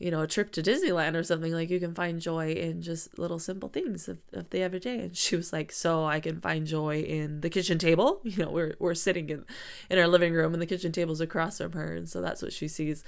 you 0.00 0.10
know, 0.10 0.22
a 0.22 0.26
trip 0.26 0.50
to 0.52 0.62
Disneyland 0.62 1.14
or 1.14 1.22
something, 1.22 1.52
like 1.52 1.68
you 1.68 1.78
can 1.78 1.94
find 1.94 2.22
joy 2.22 2.52
in 2.52 2.80
just 2.80 3.18
little 3.18 3.38
simple 3.38 3.68
things 3.68 4.08
of, 4.08 4.16
of 4.32 4.48
the 4.48 4.62
everyday. 4.62 4.98
And 4.98 5.14
she 5.14 5.36
was 5.36 5.52
like, 5.52 5.70
So 5.70 6.06
I 6.06 6.20
can 6.20 6.40
find 6.40 6.66
joy 6.66 7.02
in 7.02 7.42
the 7.42 7.50
kitchen 7.50 7.78
table. 7.78 8.22
You 8.30 8.44
know, 8.44 8.50
we're 8.50 8.74
we're 8.78 8.94
sitting 8.94 9.28
in 9.28 9.44
in 9.90 9.98
our 9.98 10.08
living 10.08 10.32
room 10.32 10.54
and 10.54 10.62
the 10.62 10.66
kitchen 10.66 10.90
table's 10.90 11.20
across 11.20 11.58
from 11.58 11.72
her. 11.72 11.94
And 11.94 12.08
so 12.08 12.22
that's 12.22 12.40
what 12.40 12.52
she 12.52 12.66
sees. 12.66 13.04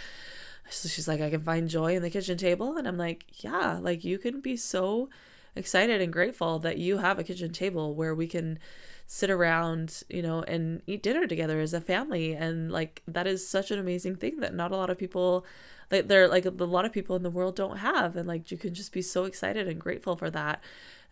So 0.68 0.88
she's 0.88 1.08
like, 1.08 1.22
I 1.22 1.30
can 1.30 1.42
find 1.42 1.68
joy 1.68 1.96
in 1.96 2.02
the 2.02 2.10
kitchen 2.10 2.36
table. 2.36 2.76
And 2.76 2.86
I'm 2.86 2.98
like, 2.98 3.24
Yeah, 3.42 3.78
like 3.80 4.04
you 4.04 4.18
can 4.18 4.42
be 4.42 4.58
so 4.58 5.08
excited 5.56 6.02
and 6.02 6.12
grateful 6.12 6.58
that 6.58 6.76
you 6.76 6.98
have 6.98 7.18
a 7.18 7.24
kitchen 7.24 7.52
table 7.52 7.94
where 7.94 8.14
we 8.14 8.26
can 8.26 8.58
sit 9.06 9.30
around, 9.30 10.02
you 10.10 10.22
know, 10.22 10.42
and 10.42 10.82
eat 10.86 11.02
dinner 11.02 11.26
together 11.26 11.58
as 11.60 11.72
a 11.72 11.80
family. 11.80 12.34
And 12.34 12.70
like 12.70 13.02
that 13.08 13.26
is 13.26 13.48
such 13.48 13.70
an 13.70 13.78
amazing 13.78 14.16
thing 14.16 14.40
that 14.40 14.54
not 14.54 14.72
a 14.72 14.76
lot 14.76 14.90
of 14.90 14.98
people 14.98 15.46
like 15.92 16.08
they're 16.08 16.26
like 16.26 16.46
a 16.46 16.50
lot 16.50 16.84
of 16.84 16.92
people 16.92 17.14
in 17.14 17.22
the 17.22 17.30
world 17.30 17.54
don't 17.54 17.76
have 17.76 18.16
and 18.16 18.26
like 18.26 18.50
you 18.50 18.56
can 18.56 18.74
just 18.74 18.92
be 18.92 19.02
so 19.02 19.24
excited 19.24 19.68
and 19.68 19.78
grateful 19.78 20.16
for 20.16 20.30
that. 20.30 20.62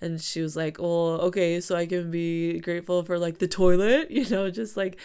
And 0.00 0.18
she 0.18 0.40
was 0.40 0.56
like 0.56 0.78
oh 0.80 1.18
okay 1.28 1.60
so 1.60 1.76
i 1.76 1.84
can 1.84 2.10
be 2.10 2.58
grateful 2.60 3.02
for 3.02 3.18
like 3.18 3.36
the 3.36 3.46
toilet 3.46 4.10
you 4.16 4.26
know 4.30 4.50
just 4.50 4.74
like 4.74 4.98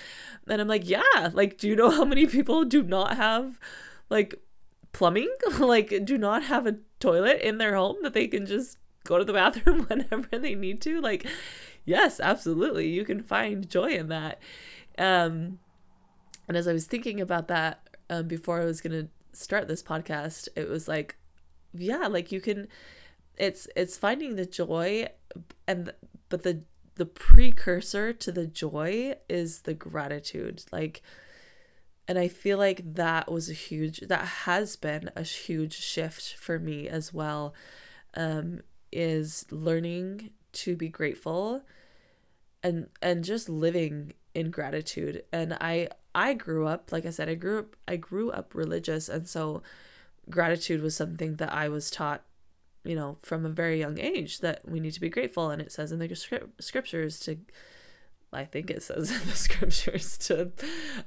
and 0.47 0.61
i'm 0.61 0.69
like 0.69 0.87
yeah 0.87 1.29
like 1.33 1.57
do 1.57 1.67
you 1.67 1.75
know 1.75 1.89
how 1.89 2.05
many 2.05 2.25
people 2.25 2.63
do 2.63 2.81
not 2.81 3.17
have 3.17 3.59
like 4.09 4.35
plumbing? 4.93 5.29
Like 5.59 6.05
do 6.05 6.17
not 6.17 6.43
have 6.43 6.65
a 6.65 6.77
toilet 7.01 7.41
in 7.41 7.57
their 7.57 7.75
home 7.75 7.97
that 8.03 8.13
they 8.13 8.27
can 8.29 8.45
just 8.45 8.77
go 9.03 9.17
to 9.17 9.25
the 9.25 9.33
bathroom 9.41 9.83
whenever 9.83 10.39
they 10.39 10.55
need 10.55 10.81
to? 10.83 11.01
Like 11.01 11.25
yes 11.83 12.21
absolutely 12.21 12.87
you 12.87 13.03
can 13.03 13.21
find 13.21 13.69
joy 13.69 13.89
in 13.89 14.07
that. 14.07 14.39
Um 14.97 15.59
and 16.47 16.55
as 16.55 16.67
i 16.67 16.73
was 16.73 16.85
thinking 16.85 17.19
about 17.19 17.47
that 17.47 17.87
um, 18.09 18.27
before 18.27 18.61
i 18.61 18.65
was 18.65 18.81
gonna 18.81 19.07
start 19.35 19.67
this 19.67 19.83
podcast, 19.83 20.47
it 20.55 20.69
was 20.69 20.87
like, 20.87 21.15
yeah, 21.73 22.07
like 22.07 22.31
you 22.31 22.41
can 22.41 22.67
it's 23.37 23.67
it's 23.75 23.97
finding 23.97 24.35
the 24.35 24.45
joy 24.45 25.07
and 25.67 25.91
but 26.29 26.43
the 26.43 26.61
the 26.95 27.05
precursor 27.05 28.13
to 28.13 28.31
the 28.31 28.47
joy 28.47 29.15
is 29.27 29.61
the 29.61 29.73
gratitude. 29.73 30.63
Like 30.71 31.01
and 32.07 32.19
I 32.19 32.27
feel 32.27 32.57
like 32.57 32.95
that 32.95 33.31
was 33.31 33.49
a 33.49 33.53
huge 33.53 33.99
that 34.01 34.25
has 34.25 34.75
been 34.75 35.09
a 35.15 35.23
huge 35.23 35.73
shift 35.73 36.35
for 36.35 36.59
me 36.59 36.87
as 36.87 37.13
well. 37.13 37.53
Um 38.13 38.61
is 38.91 39.45
learning 39.51 40.31
to 40.53 40.75
be 40.75 40.87
grateful 40.87 41.63
and 42.63 42.87
and 43.01 43.23
just 43.23 43.49
living 43.49 44.13
in 44.35 44.51
gratitude. 44.51 45.23
And 45.31 45.53
i 45.53 45.89
i 46.13 46.33
grew 46.33 46.67
up 46.67 46.91
like 46.91 47.05
i 47.05 47.09
said 47.09 47.27
i 47.27 47.35
grew 47.35 47.59
up 47.59 47.75
i 47.87 47.95
grew 47.95 48.31
up 48.31 48.53
religious. 48.53 49.09
And 49.09 49.27
so 49.27 49.63
gratitude 50.29 50.81
was 50.81 50.95
something 50.95 51.35
that 51.37 51.53
i 51.53 51.69
was 51.69 51.91
taught 51.91 52.23
you 52.83 52.95
know 52.95 53.17
from 53.21 53.45
a 53.45 53.49
very 53.49 53.79
young 53.79 53.99
age 53.99 54.39
that 54.39 54.67
we 54.67 54.79
need 54.79 54.93
to 54.93 55.01
be 55.01 55.09
grateful. 55.09 55.49
And 55.49 55.61
it 55.61 55.71
says 55.71 55.91
in 55.91 55.99
the 55.99 56.51
scriptures 56.59 57.19
to 57.21 57.37
I 58.33 58.43
think 58.43 58.69
it 58.69 58.83
says 58.83 59.11
in 59.21 59.27
the 59.27 59.35
scriptures 59.35 60.17
to 60.19 60.51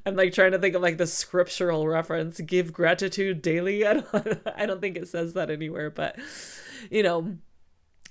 I'm 0.04 0.16
like 0.16 0.32
trying 0.32 0.52
to 0.52 0.58
think 0.58 0.74
of 0.74 0.82
like 0.82 0.98
the 0.98 1.06
scriptural 1.06 1.86
reference 1.86 2.40
give 2.40 2.72
gratitude 2.72 3.42
daily. 3.42 3.86
I 3.86 3.94
don't 3.94 4.40
I 4.56 4.66
don't 4.66 4.80
think 4.80 4.96
it 4.96 5.08
says 5.08 5.34
that 5.34 5.50
anywhere 5.50 5.90
but 5.90 6.18
you 6.90 7.02
know 7.02 7.38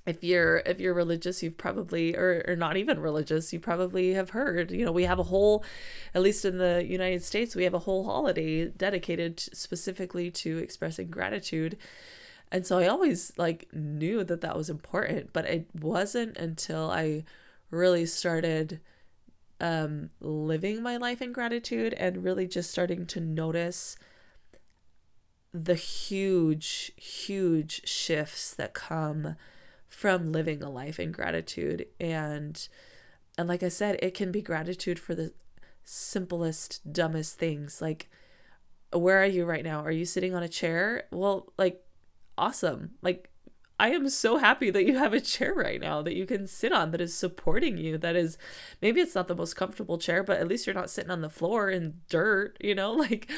if 0.07 0.23
you're 0.23 0.57
if 0.65 0.79
you're 0.79 0.93
religious 0.93 1.43
you've 1.43 1.57
probably 1.57 2.15
or, 2.15 2.43
or 2.47 2.55
not 2.55 2.77
even 2.77 2.99
religious 2.99 3.51
you 3.51 3.59
probably 3.59 4.13
have 4.13 4.31
heard 4.31 4.71
you 4.71 4.85
know 4.85 4.91
we 4.91 5.03
have 5.03 5.19
a 5.19 5.23
whole 5.23 5.63
at 6.15 6.21
least 6.21 6.45
in 6.45 6.57
the 6.57 6.83
united 6.87 7.21
states 7.21 7.55
we 7.55 7.65
have 7.65 7.73
a 7.73 7.79
whole 7.79 8.05
holiday 8.05 8.65
dedicated 8.65 9.39
specifically 9.39 10.31
to 10.31 10.57
expressing 10.57 11.09
gratitude. 11.09 11.77
And 12.49 12.65
so 12.65 12.79
i 12.79 12.87
always 12.87 13.33
like 13.37 13.67
knew 13.73 14.23
that 14.23 14.39
that 14.41 14.55
was 14.55 14.69
important 14.69 15.33
but 15.33 15.45
it 15.45 15.67
wasn't 15.73 16.37
until 16.37 16.89
i 16.89 17.25
really 17.69 18.05
started 18.05 18.79
um 19.59 20.09
living 20.21 20.81
my 20.81 20.95
life 20.95 21.21
in 21.21 21.33
gratitude 21.33 21.93
and 21.95 22.23
really 22.23 22.47
just 22.47 22.71
starting 22.71 23.05
to 23.07 23.19
notice 23.19 23.97
the 25.53 25.75
huge 25.75 26.93
huge 26.95 27.85
shifts 27.85 28.53
that 28.53 28.73
come 28.73 29.35
from 29.87 30.31
living 30.31 30.61
a 30.61 30.69
life 30.69 30.99
in 30.99 31.11
gratitude 31.11 31.85
and 31.99 32.67
and 33.37 33.47
like 33.47 33.61
I 33.61 33.69
said, 33.69 33.99
it 34.01 34.15
can 34.15 34.31
be 34.31 34.41
gratitude 34.41 34.97
for 34.97 35.13
the 35.13 35.31
simplest, 35.83 36.91
dumbest 36.91 37.37
things. 37.37 37.81
Like, 37.81 38.09
where 38.91 39.21
are 39.21 39.27
you 39.27 39.45
right 39.45 39.63
now? 39.63 39.81
Are 39.81 39.91
you 39.91 40.05
sitting 40.05 40.33
on 40.33 40.41
a 40.41 40.49
chair? 40.49 41.03
Well, 41.11 41.53
like, 41.57 41.81
awesome. 42.37 42.95
Like, 43.01 43.29
I 43.79 43.89
am 43.89 44.09
so 44.09 44.37
happy 44.37 44.71
that 44.71 44.85
you 44.85 44.97
have 44.97 45.13
a 45.13 45.21
chair 45.21 45.53
right 45.53 45.79
now 45.79 46.01
that 46.01 46.15
you 46.15 46.25
can 46.25 46.47
sit 46.47 46.71
on 46.71 46.91
that 46.91 47.01
is 47.01 47.13
supporting 47.13 47.77
you. 47.77 47.97
That 47.97 48.15
is, 48.15 48.37
maybe 48.81 49.01
it's 49.01 49.13
not 49.13 49.27
the 49.27 49.35
most 49.35 49.55
comfortable 49.55 49.99
chair, 49.99 50.23
but 50.23 50.39
at 50.39 50.47
least 50.47 50.65
you're 50.65 50.73
not 50.73 50.89
sitting 50.89 51.11
on 51.11 51.21
the 51.21 51.29
floor 51.29 51.69
in 51.69 52.01
dirt, 52.09 52.57
you 52.59 52.73
know? 52.73 52.93
Like, 53.07 53.29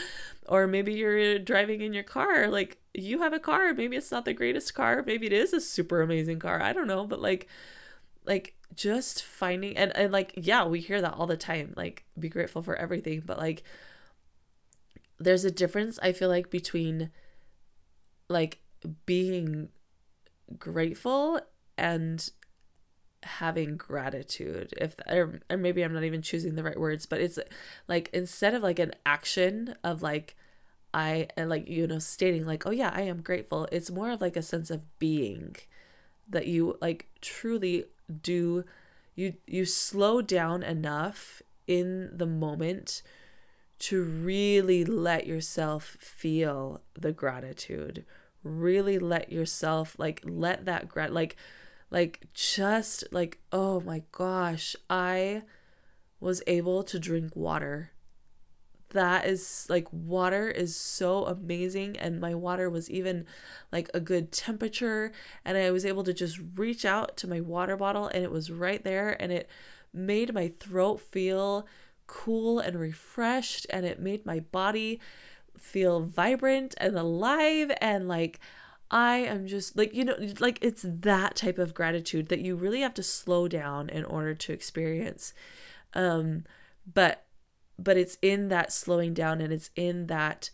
or 0.48 0.66
maybe 0.66 0.94
you're 0.94 1.38
driving 1.40 1.82
in 1.82 1.94
your 1.94 2.04
car. 2.04 2.48
Like, 2.48 2.78
you 2.94 3.22
have 3.22 3.34
a 3.34 3.40
car. 3.40 3.74
Maybe 3.74 3.98
it's 3.98 4.12
not 4.12 4.26
the 4.26 4.34
greatest 4.34 4.74
car. 4.74 5.04
Maybe 5.06 5.28
it 5.28 5.34
is 5.34 5.54
a 5.54 5.62
super 5.62 6.02
amazing 6.02 6.40
car. 6.40 6.62
I 6.62 6.74
don't 6.74 6.88
know. 6.88 7.06
But, 7.06 7.22
like, 7.22 7.48
like 8.26 8.56
just 8.76 9.24
finding 9.24 9.76
and, 9.76 9.96
and 9.98 10.14
like 10.14 10.32
yeah 10.36 10.64
we 10.64 10.80
hear 10.80 11.02
that 11.02 11.16
all 11.16 11.26
the 11.26 11.36
time 11.36 11.74
like 11.76 12.06
be 12.20 12.30
grateful 12.30 12.62
for 12.62 12.76
everything 12.76 13.24
but 13.26 13.40
like 13.40 13.64
there's 15.18 15.44
a 15.44 15.52
difference 15.52 15.98
i 16.04 16.12
feel 16.12 16.30
like 16.30 16.52
between 16.52 17.10
like 18.30 18.60
being 19.08 19.70
grateful 20.58 21.40
and 21.78 22.30
having 23.24 23.76
gratitude 23.76 24.74
if 24.80 24.96
or, 25.08 25.42
or 25.50 25.58
maybe 25.58 25.82
i'm 25.82 25.94
not 25.94 26.04
even 26.04 26.22
choosing 26.22 26.56
the 26.56 26.64
right 26.64 26.80
words 26.80 27.06
but 27.06 27.20
it's 27.20 27.38
like 27.88 28.10
instead 28.14 28.54
of 28.54 28.64
like 28.64 28.80
an 28.80 28.94
action 29.06 29.76
of 29.84 30.02
like 30.02 30.36
i 30.94 31.28
uh, 31.38 31.46
like 31.46 31.68
you 31.68 31.86
know 31.86 32.00
stating 32.00 32.46
like 32.46 32.66
oh 32.66 32.72
yeah 32.72 32.92
i 32.94 33.02
am 33.02 33.22
grateful 33.22 33.68
it's 33.72 33.92
more 33.92 34.10
of 34.10 34.22
like 34.22 34.38
a 34.38 34.42
sense 34.42 34.72
of 34.72 34.86
being 35.00 35.56
that 36.30 36.48
you 36.48 36.78
like 36.82 37.08
truly 37.22 37.84
do 38.22 38.64
you 39.16 39.34
you 39.46 39.66
slow 39.66 40.22
down 40.22 40.64
enough 40.64 41.42
in 41.68 42.10
the 42.16 42.26
moment 42.26 43.02
to 43.80 44.04
really 44.04 44.84
let 44.86 45.28
yourself 45.28 45.98
feel 46.00 46.82
the 46.98 47.12
gratitude 47.12 48.06
really 48.44 49.00
let 49.00 49.32
yourself 49.32 49.96
like 49.98 50.22
let 50.24 50.66
that 50.66 50.88
grat 50.88 51.14
like 51.14 51.36
like 51.92 52.22
just 52.34 53.04
like 53.12 53.40
oh 53.52 53.80
my 53.82 54.04
gosh 54.12 54.76
i 54.90 55.42
was 56.20 56.42
able 56.48 56.84
to 56.84 57.00
drink 57.00 57.36
water. 57.36 57.92
That 58.92 59.28
is 59.28 59.68
like 59.70 59.88
water 59.92 60.50
is 60.50 60.76
so 60.76 61.26
amazing 61.26 61.98
and 61.98 62.20
my 62.20 62.34
water 62.34 62.70
was 62.70 62.90
even 62.90 63.26
like 63.72 63.90
a 63.94 64.00
good 64.00 64.32
temperature 64.32 65.12
and 65.46 65.58
I 65.58 65.70
was 65.70 65.86
able 65.86 66.04
to 66.04 66.14
just 66.14 66.40
reach 66.56 66.86
out 66.86 67.16
to 67.18 67.28
my 67.28 67.40
water 67.40 67.78
bottle 67.78 68.08
and 68.08 68.24
it 68.24 68.32
was 68.32 68.50
right 68.50 68.84
there 68.84 69.16
and 69.22 69.32
it 69.32 69.48
made 69.94 70.34
my 70.34 70.52
throat 70.60 71.02
feel 71.02 71.68
cool 72.08 72.58
and 72.58 72.80
refreshed 72.80 73.68
and 73.70 73.86
it 73.86 74.00
made 74.00 74.26
my 74.26 74.40
body 74.40 75.00
feel 75.60 76.02
vibrant 76.02 76.76
and 76.78 76.98
alive 76.98 77.72
and 77.82 78.08
like 78.08 78.40
I 78.92 79.18
am 79.18 79.48
just 79.48 79.78
like 79.78 79.94
you 79.94 80.04
know 80.06 80.16
like 80.40 80.60
it's 80.62 80.86
that 80.88 81.36
type 81.36 81.60
of 81.60 81.74
gratitude 81.74 82.30
that 82.30 82.40
you 82.40 82.56
really 82.56 82.82
have 82.82 82.94
to 82.96 83.04
slow 83.04 83.48
down 83.48 83.90
in 83.90 84.04
order 84.06 84.34
to 84.34 84.54
experience 84.54 85.34
um 85.94 86.44
but 86.92 87.26
but 87.78 87.98
it's 87.98 88.18
in 88.22 88.50
that 88.50 88.74
slowing 88.74 89.14
down 89.14 89.42
and 89.42 89.54
it's 89.54 89.70
in 89.76 90.08
that 90.08 90.50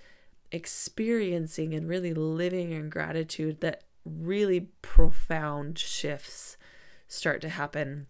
experiencing 0.52 1.74
and 1.74 1.90
really 1.90 2.14
living 2.14 2.72
in 2.72 2.90
gratitude 2.90 3.62
that 3.62 3.84
really 4.06 4.70
profound 4.82 5.78
shifts 5.78 6.58
start 7.08 7.42
to 7.42 7.50
happen. 7.50 8.08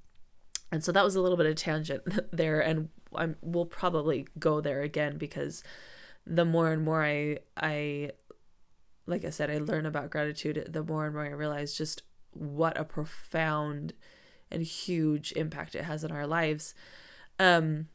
And 0.71 0.83
so 0.83 0.91
that 0.91 1.03
was 1.03 1.15
a 1.15 1.21
little 1.21 1.37
bit 1.37 1.45
of 1.45 1.55
tangent 1.55 2.03
there 2.31 2.59
and 2.59 2.89
I'm 3.15 3.37
we'll 3.41 3.65
probably 3.65 4.27
go 4.37 4.59
there 4.59 4.81
again 4.81 5.17
because 5.17 5.63
the 6.25 6.45
more 6.45 6.71
and 6.71 6.83
more 6.83 7.03
I 7.03 7.39
I 7.57 8.11
like 9.05 9.25
I 9.25 9.29
said 9.29 9.51
I 9.51 9.57
learn 9.57 9.85
about 9.85 10.09
gratitude 10.09 10.67
the 10.69 10.83
more 10.83 11.05
and 11.05 11.13
more 11.13 11.25
I 11.25 11.29
realize 11.29 11.75
just 11.75 12.03
what 12.31 12.79
a 12.79 12.83
profound 12.83 13.93
and 14.51 14.63
huge 14.63 15.31
impact 15.33 15.75
it 15.75 15.85
has 15.85 16.03
on 16.03 16.11
our 16.11 16.27
lives. 16.27 16.73
Um 17.39 17.87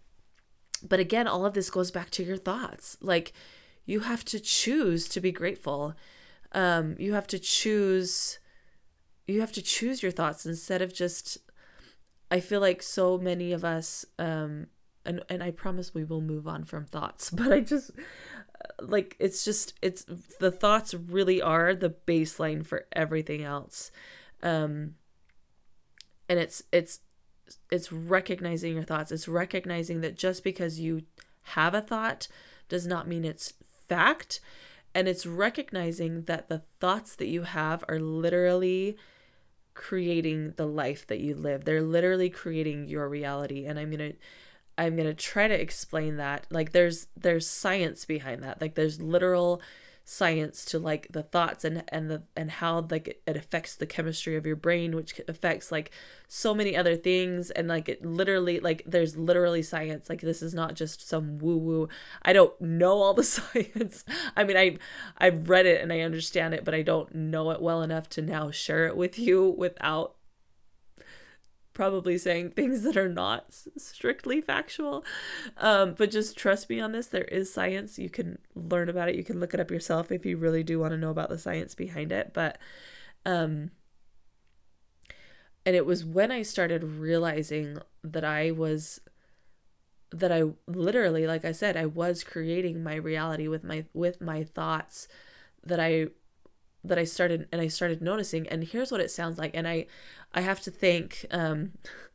but 0.82 1.00
again, 1.00 1.28
all 1.28 1.44
of 1.44 1.54
this 1.54 1.70
goes 1.70 1.90
back 1.90 2.10
to 2.10 2.24
your 2.24 2.36
thoughts. 2.38 2.96
Like 3.00 3.32
you 3.84 4.00
have 4.00 4.24
to 4.26 4.40
choose 4.40 5.08
to 5.08 5.20
be 5.20 5.32
grateful. 5.32 5.94
Um, 6.52 6.96
you 6.98 7.12
have 7.14 7.26
to 7.28 7.38
choose 7.38 8.38
you 9.26 9.40
have 9.40 9.52
to 9.52 9.62
choose 9.62 10.02
your 10.02 10.12
thoughts 10.12 10.44
instead 10.44 10.82
of 10.82 10.92
just 10.92 11.38
I 12.30 12.40
feel 12.40 12.60
like 12.60 12.82
so 12.82 13.18
many 13.18 13.52
of 13.52 13.64
us 13.64 14.04
um 14.18 14.66
and 15.04 15.22
and 15.28 15.42
I 15.42 15.50
promise 15.50 15.94
we 15.94 16.04
will 16.04 16.20
move 16.20 16.46
on 16.46 16.64
from 16.64 16.86
thoughts, 16.86 17.30
but 17.30 17.52
I 17.52 17.60
just 17.60 17.90
like 18.80 19.16
it's 19.18 19.44
just 19.44 19.74
it's 19.82 20.04
the 20.38 20.50
thoughts 20.50 20.94
really 20.94 21.40
are 21.40 21.74
the 21.74 21.94
baseline 22.06 22.66
for 22.66 22.86
everything 22.92 23.42
else. 23.42 23.90
Um 24.42 24.94
and 26.28 26.38
it's 26.38 26.62
it's 26.72 27.00
it's 27.70 27.92
recognizing 27.92 28.74
your 28.74 28.84
thoughts. 28.84 29.10
It's 29.12 29.28
recognizing 29.28 30.00
that 30.02 30.16
just 30.16 30.44
because 30.44 30.80
you 30.80 31.02
have 31.42 31.74
a 31.74 31.80
thought 31.80 32.28
does 32.68 32.86
not 32.86 33.08
mean 33.08 33.24
it's 33.24 33.54
fact. 33.88 34.40
And 34.94 35.08
it's 35.08 35.26
recognizing 35.26 36.22
that 36.22 36.48
the 36.48 36.62
thoughts 36.80 37.14
that 37.16 37.28
you 37.28 37.42
have 37.42 37.84
are 37.88 38.00
literally 38.00 38.96
creating 39.74 40.54
the 40.56 40.66
life 40.66 41.06
that 41.06 41.20
you 41.20 41.34
live. 41.34 41.64
They're 41.64 41.82
literally 41.82 42.28
creating 42.28 42.88
your 42.88 43.08
reality. 43.08 43.66
And 43.66 43.78
I'm 43.78 43.90
going 43.90 44.12
to 44.12 44.16
I'm 44.80 44.96
going 44.96 45.06
to 45.08 45.14
try 45.14 45.46
to 45.46 45.60
explain 45.60 46.16
that. 46.16 46.46
Like 46.50 46.72
there's 46.72 47.08
there's 47.14 47.46
science 47.46 48.06
behind 48.06 48.42
that. 48.42 48.60
Like 48.60 48.74
there's 48.74 49.00
literal 49.00 49.60
science 50.04 50.64
to 50.64 50.78
like 50.78 51.06
the 51.12 51.22
thoughts 51.22 51.64
and 51.64 51.84
and 51.88 52.10
the 52.10 52.22
and 52.34 52.50
how 52.50 52.84
like 52.90 53.20
it 53.26 53.36
affects 53.36 53.76
the 53.76 53.86
chemistry 53.86 54.34
of 54.34 54.44
your 54.44 54.56
brain 54.56 54.96
which 54.96 55.20
affects 55.28 55.70
like 55.70 55.92
so 56.26 56.52
many 56.52 56.76
other 56.76 56.96
things 56.96 57.50
and 57.52 57.68
like 57.68 57.88
it 57.88 58.04
literally 58.04 58.58
like 58.58 58.82
there's 58.86 59.16
literally 59.16 59.62
science 59.62 60.08
like 60.08 60.20
this 60.20 60.42
is 60.42 60.52
not 60.52 60.74
just 60.74 61.06
some 61.06 61.38
woo 61.38 61.56
woo 61.58 61.88
i 62.22 62.32
don't 62.32 62.60
know 62.60 63.00
all 63.00 63.14
the 63.14 63.22
science 63.38 64.04
i 64.36 64.42
mean 64.42 64.56
i 64.56 64.76
i've 65.18 65.48
read 65.48 65.64
it 65.64 65.80
and 65.80 65.92
i 65.92 66.00
understand 66.00 66.54
it 66.54 66.64
but 66.64 66.74
i 66.74 66.82
don't 66.82 67.14
know 67.14 67.52
it 67.52 67.62
well 67.62 67.82
enough 67.82 68.08
to 68.08 68.20
now 68.20 68.50
share 68.50 68.86
it 68.86 68.96
with 68.96 69.16
you 69.16 69.54
without 69.56 70.16
probably 71.80 72.18
saying 72.18 72.50
things 72.50 72.82
that 72.82 72.94
are 72.94 73.08
not 73.08 73.54
strictly 73.78 74.42
factual. 74.42 75.02
Um, 75.56 75.94
but 75.96 76.10
just 76.10 76.36
trust 76.36 76.68
me 76.68 76.78
on 76.78 76.92
this. 76.92 77.06
There 77.06 77.24
is 77.24 77.50
science. 77.50 77.98
You 77.98 78.10
can 78.10 78.38
learn 78.54 78.90
about 78.90 79.08
it. 79.08 79.14
You 79.14 79.24
can 79.24 79.40
look 79.40 79.54
it 79.54 79.60
up 79.60 79.70
yourself 79.70 80.12
if 80.12 80.26
you 80.26 80.36
really 80.36 80.62
do 80.62 80.78
want 80.78 80.92
to 80.92 80.98
know 80.98 81.08
about 81.08 81.30
the 81.30 81.38
science 81.38 81.74
behind 81.74 82.12
it. 82.12 82.32
But, 82.34 82.58
um, 83.24 83.70
and 85.64 85.74
it 85.74 85.86
was 85.86 86.04
when 86.04 86.30
I 86.30 86.42
started 86.42 86.84
realizing 86.84 87.78
that 88.04 88.24
I 88.24 88.50
was 88.50 89.00
that 90.12 90.32
I 90.32 90.42
literally 90.66 91.26
like 91.26 91.46
I 91.46 91.52
said 91.52 91.78
I 91.78 91.86
was 91.86 92.24
creating 92.24 92.82
my 92.82 92.96
reality 92.96 93.48
with 93.48 93.64
my 93.64 93.84
with 93.94 94.20
my 94.20 94.42
thoughts 94.42 95.08
that 95.64 95.80
I 95.80 96.08
that 96.82 96.98
I 96.98 97.04
started 97.04 97.46
and 97.52 97.60
I 97.60 97.68
started 97.68 98.02
noticing 98.02 98.48
and 98.48 98.64
here's 98.64 98.90
what 98.90 99.00
it 99.00 99.10
sounds 99.10 99.38
like 99.38 99.52
and 99.54 99.68
I 99.68 99.86
I 100.34 100.40
have 100.42 100.60
to 100.62 100.70
thank 100.70 101.26
um 101.30 101.72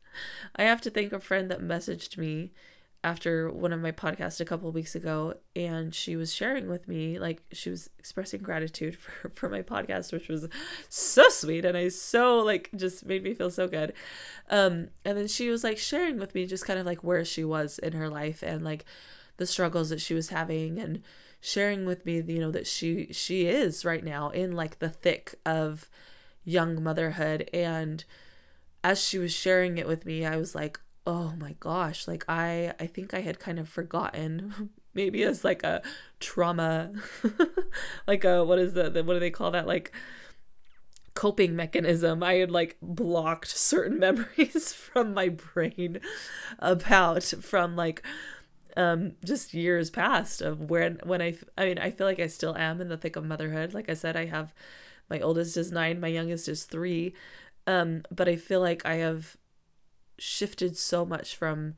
I 0.56 0.64
have 0.64 0.80
to 0.82 0.90
thank 0.90 1.12
a 1.12 1.20
friend 1.20 1.50
that 1.50 1.60
messaged 1.60 2.16
me 2.16 2.52
after 3.04 3.50
one 3.50 3.72
of 3.72 3.80
my 3.80 3.92
podcasts 3.92 4.40
a 4.40 4.44
couple 4.44 4.72
weeks 4.72 4.94
ago 4.94 5.34
and 5.54 5.94
she 5.94 6.16
was 6.16 6.34
sharing 6.34 6.68
with 6.68 6.88
me 6.88 7.18
like 7.18 7.42
she 7.52 7.70
was 7.70 7.88
expressing 7.98 8.40
gratitude 8.40 8.96
for 8.98 9.28
for 9.30 9.48
my 9.48 9.62
podcast 9.62 10.12
which 10.12 10.28
was 10.28 10.48
so 10.88 11.28
sweet 11.28 11.64
and 11.64 11.76
I 11.76 11.88
so 11.88 12.38
like 12.38 12.70
just 12.74 13.06
made 13.06 13.22
me 13.22 13.34
feel 13.34 13.50
so 13.50 13.68
good. 13.68 13.92
Um 14.50 14.88
and 15.04 15.16
then 15.16 15.28
she 15.28 15.50
was 15.50 15.62
like 15.62 15.78
sharing 15.78 16.18
with 16.18 16.34
me 16.34 16.46
just 16.46 16.66
kind 16.66 16.78
of 16.78 16.86
like 16.86 17.04
where 17.04 17.24
she 17.24 17.44
was 17.44 17.78
in 17.78 17.92
her 17.92 18.08
life 18.08 18.42
and 18.42 18.64
like 18.64 18.84
the 19.36 19.46
struggles 19.46 19.90
that 19.90 20.00
she 20.00 20.14
was 20.14 20.30
having 20.30 20.78
and 20.78 21.02
sharing 21.40 21.84
with 21.84 22.04
me 22.06 22.20
you 22.22 22.40
know 22.40 22.50
that 22.50 22.66
she 22.66 23.12
she 23.12 23.46
is 23.46 23.84
right 23.84 24.02
now 24.02 24.30
in 24.30 24.52
like 24.52 24.78
the 24.78 24.88
thick 24.88 25.34
of 25.44 25.88
young 26.46 26.82
motherhood 26.82 27.50
and 27.52 28.04
as 28.82 29.02
she 29.02 29.18
was 29.18 29.32
sharing 29.32 29.76
it 29.76 29.86
with 29.86 30.06
me 30.06 30.24
I 30.24 30.36
was 30.36 30.54
like 30.54 30.80
oh 31.06 31.34
my 31.38 31.54
gosh 31.60 32.08
like 32.08 32.24
I 32.26 32.72
I 32.80 32.86
think 32.86 33.12
I 33.12 33.20
had 33.20 33.38
kind 33.38 33.58
of 33.58 33.68
forgotten 33.68 34.70
maybe 34.94 35.22
as 35.24 35.44
like 35.44 35.62
a 35.62 35.82
trauma 36.20 36.92
like 38.06 38.24
a 38.24 38.42
what 38.42 38.58
is 38.58 38.72
the, 38.72 38.84
what 39.04 39.12
do 39.12 39.20
they 39.20 39.30
call 39.30 39.50
that 39.50 39.66
like 39.66 39.92
coping 41.16 41.56
mechanism. 41.56 42.22
I 42.22 42.34
had 42.34 42.52
like 42.52 42.76
blocked 42.80 43.48
certain 43.48 43.98
memories 44.06 44.72
from 44.72 45.12
my 45.12 45.30
brain 45.30 45.98
about 46.60 47.24
from 47.24 47.74
like 47.74 48.06
um 48.76 49.12
just 49.24 49.54
years 49.54 49.88
past 49.90 50.42
of 50.42 50.70
when 50.70 51.00
when 51.02 51.20
I 51.20 51.34
I 51.58 51.64
mean 51.64 51.78
I 51.78 51.90
feel 51.90 52.06
like 52.06 52.20
I 52.20 52.28
still 52.28 52.54
am 52.56 52.80
in 52.80 52.88
the 52.88 52.96
thick 52.96 53.16
of 53.16 53.24
motherhood. 53.24 53.74
Like 53.74 53.90
I 53.90 53.94
said 53.94 54.16
I 54.16 54.26
have 54.26 54.54
my 55.08 55.20
oldest 55.20 55.56
is 55.56 55.72
9, 55.72 56.00
my 56.00 56.08
youngest 56.08 56.48
is 56.48 56.64
3. 56.64 57.14
Um 57.66 58.02
but 58.10 58.28
I 58.28 58.36
feel 58.36 58.60
like 58.60 58.84
I 58.84 58.96
have 58.96 59.36
shifted 60.18 60.76
so 60.76 61.04
much 61.04 61.36
from 61.36 61.74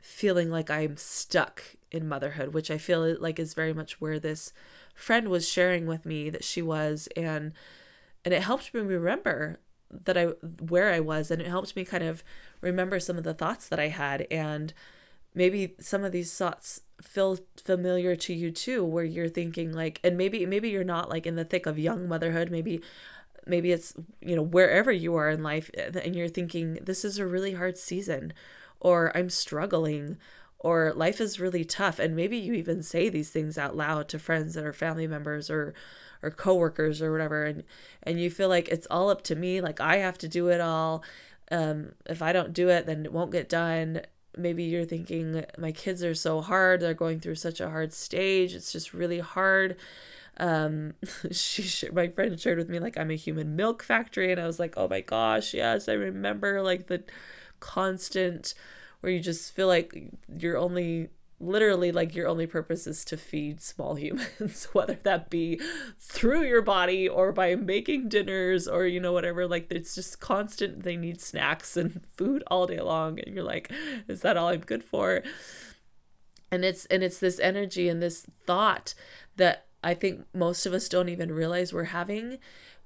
feeling 0.00 0.50
like 0.50 0.70
I'm 0.70 0.96
stuck 0.96 1.62
in 1.90 2.08
motherhood, 2.08 2.54
which 2.54 2.70
I 2.70 2.78
feel 2.78 3.16
like 3.20 3.38
is 3.38 3.54
very 3.54 3.72
much 3.72 4.00
where 4.00 4.20
this 4.20 4.52
friend 4.94 5.28
was 5.28 5.48
sharing 5.48 5.86
with 5.86 6.06
me 6.06 6.30
that 6.30 6.44
she 6.44 6.62
was 6.62 7.08
and 7.16 7.52
and 8.24 8.34
it 8.34 8.42
helped 8.42 8.72
me 8.74 8.80
remember 8.80 9.60
that 9.90 10.16
I 10.16 10.24
where 10.68 10.92
I 10.92 11.00
was 11.00 11.30
and 11.30 11.40
it 11.40 11.48
helped 11.48 11.76
me 11.76 11.84
kind 11.84 12.04
of 12.04 12.24
remember 12.60 12.98
some 12.98 13.18
of 13.18 13.24
the 13.24 13.34
thoughts 13.34 13.68
that 13.68 13.78
I 13.78 13.88
had 13.88 14.26
and 14.30 14.72
maybe 15.34 15.74
some 15.78 16.02
of 16.04 16.12
these 16.12 16.34
thoughts 16.36 16.80
feel 17.02 17.38
familiar 17.62 18.16
to 18.16 18.32
you 18.32 18.50
too 18.50 18.82
where 18.84 19.04
you're 19.04 19.28
thinking 19.28 19.72
like 19.72 20.00
and 20.02 20.16
maybe 20.16 20.46
maybe 20.46 20.70
you're 20.70 20.84
not 20.84 21.10
like 21.10 21.26
in 21.26 21.36
the 21.36 21.44
thick 21.44 21.66
of 21.66 21.78
young 21.78 22.08
motherhood 22.08 22.50
maybe 22.50 22.80
maybe 23.46 23.70
it's 23.70 23.94
you 24.20 24.34
know 24.34 24.42
wherever 24.42 24.90
you 24.90 25.14
are 25.14 25.30
in 25.30 25.42
life 25.42 25.70
and 25.76 26.16
you're 26.16 26.28
thinking 26.28 26.78
this 26.82 27.04
is 27.04 27.18
a 27.18 27.26
really 27.26 27.52
hard 27.52 27.76
season 27.76 28.32
or 28.80 29.16
I'm 29.16 29.30
struggling 29.30 30.16
or 30.58 30.92
life 30.94 31.20
is 31.20 31.38
really 31.38 31.64
tough 31.64 31.98
and 31.98 32.16
maybe 32.16 32.36
you 32.36 32.54
even 32.54 32.82
say 32.82 33.08
these 33.08 33.30
things 33.30 33.58
out 33.58 33.76
loud 33.76 34.08
to 34.08 34.18
friends 34.18 34.54
that 34.54 34.64
are 34.64 34.72
family 34.72 35.06
members 35.06 35.50
or 35.50 35.74
or 36.22 36.30
coworkers 36.30 37.02
or 37.02 37.12
whatever 37.12 37.44
and 37.44 37.62
and 38.02 38.20
you 38.20 38.30
feel 38.30 38.48
like 38.48 38.68
it's 38.68 38.86
all 38.90 39.10
up 39.10 39.22
to 39.22 39.36
me 39.36 39.60
like 39.60 39.80
I 39.80 39.98
have 39.98 40.18
to 40.18 40.28
do 40.28 40.48
it 40.48 40.60
all 40.60 41.04
um 41.50 41.92
if 42.06 42.22
I 42.22 42.32
don't 42.32 42.52
do 42.52 42.68
it 42.68 42.86
then 42.86 43.04
it 43.04 43.12
won't 43.12 43.32
get 43.32 43.48
done 43.48 44.00
maybe 44.36 44.64
you're 44.64 44.84
thinking 44.84 45.44
my 45.58 45.72
kids 45.72 46.02
are 46.04 46.14
so 46.14 46.40
hard 46.40 46.80
they're 46.80 46.94
going 46.94 47.20
through 47.20 47.34
such 47.34 47.60
a 47.60 47.70
hard 47.70 47.92
stage 47.92 48.54
it's 48.54 48.72
just 48.72 48.92
really 48.94 49.20
hard. 49.20 49.76
Um 50.38 50.94
she 51.30 51.88
my 51.90 52.08
friend 52.08 52.38
shared 52.38 52.58
with 52.58 52.68
me 52.68 52.78
like 52.78 52.98
i'm 52.98 53.10
a 53.10 53.16
human 53.16 53.56
milk 53.56 53.82
factory 53.82 54.30
and 54.30 54.40
i 54.40 54.46
was 54.46 54.60
like 54.60 54.74
oh 54.76 54.86
my 54.88 55.00
gosh 55.00 55.54
yes 55.54 55.88
i 55.88 55.94
remember 55.94 56.60
like 56.62 56.88
the 56.88 57.02
constant 57.60 58.52
where 59.00 59.10
you 59.12 59.20
just 59.20 59.54
feel 59.54 59.66
like 59.66 60.10
you're 60.38 60.58
only 60.58 61.08
literally 61.38 61.92
like 61.92 62.14
your 62.14 62.26
only 62.26 62.46
purpose 62.46 62.86
is 62.86 63.04
to 63.04 63.16
feed 63.16 63.60
small 63.60 63.94
humans 63.96 64.68
whether 64.72 64.98
that 65.02 65.28
be 65.28 65.60
through 65.98 66.42
your 66.42 66.62
body 66.62 67.08
or 67.08 67.30
by 67.32 67.54
making 67.54 68.08
dinners 68.08 68.66
or 68.66 68.86
you 68.86 68.98
know 68.98 69.12
whatever 69.12 69.46
like 69.46 69.66
it's 69.70 69.94
just 69.94 70.20
constant 70.20 70.82
they 70.82 70.96
need 70.96 71.20
snacks 71.20 71.76
and 71.76 72.00
food 72.16 72.42
all 72.46 72.66
day 72.66 72.80
long 72.80 73.20
and 73.20 73.34
you're 73.34 73.44
like 73.44 73.70
is 74.08 74.22
that 74.22 74.36
all 74.36 74.48
i'm 74.48 74.60
good 74.60 74.82
for 74.82 75.22
and 76.50 76.64
it's 76.64 76.86
and 76.86 77.02
it's 77.02 77.18
this 77.18 77.38
energy 77.40 77.88
and 77.88 78.02
this 78.02 78.26
thought 78.46 78.94
that 79.36 79.66
I 79.86 79.94
think 79.94 80.26
most 80.34 80.66
of 80.66 80.72
us 80.72 80.88
don't 80.88 81.08
even 81.08 81.30
realize 81.30 81.72
we're 81.72 81.84
having, 81.84 82.38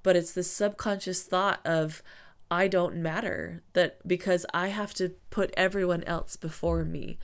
but 0.03 0.17
it's 0.17 0.33
this 0.33 0.51
subconscious 0.51 1.23
thought 1.23 1.61
of 1.65 2.03
I 2.51 2.69
don't 2.69 2.97
matter 2.97 3.63
that 3.73 4.07
because 4.07 4.45
I 4.53 4.69
have 4.69 4.93
to 4.95 5.15
put 5.31 5.55
everyone 5.57 6.05
else 6.05 6.37
before 6.37 6.85
me. 6.85 7.19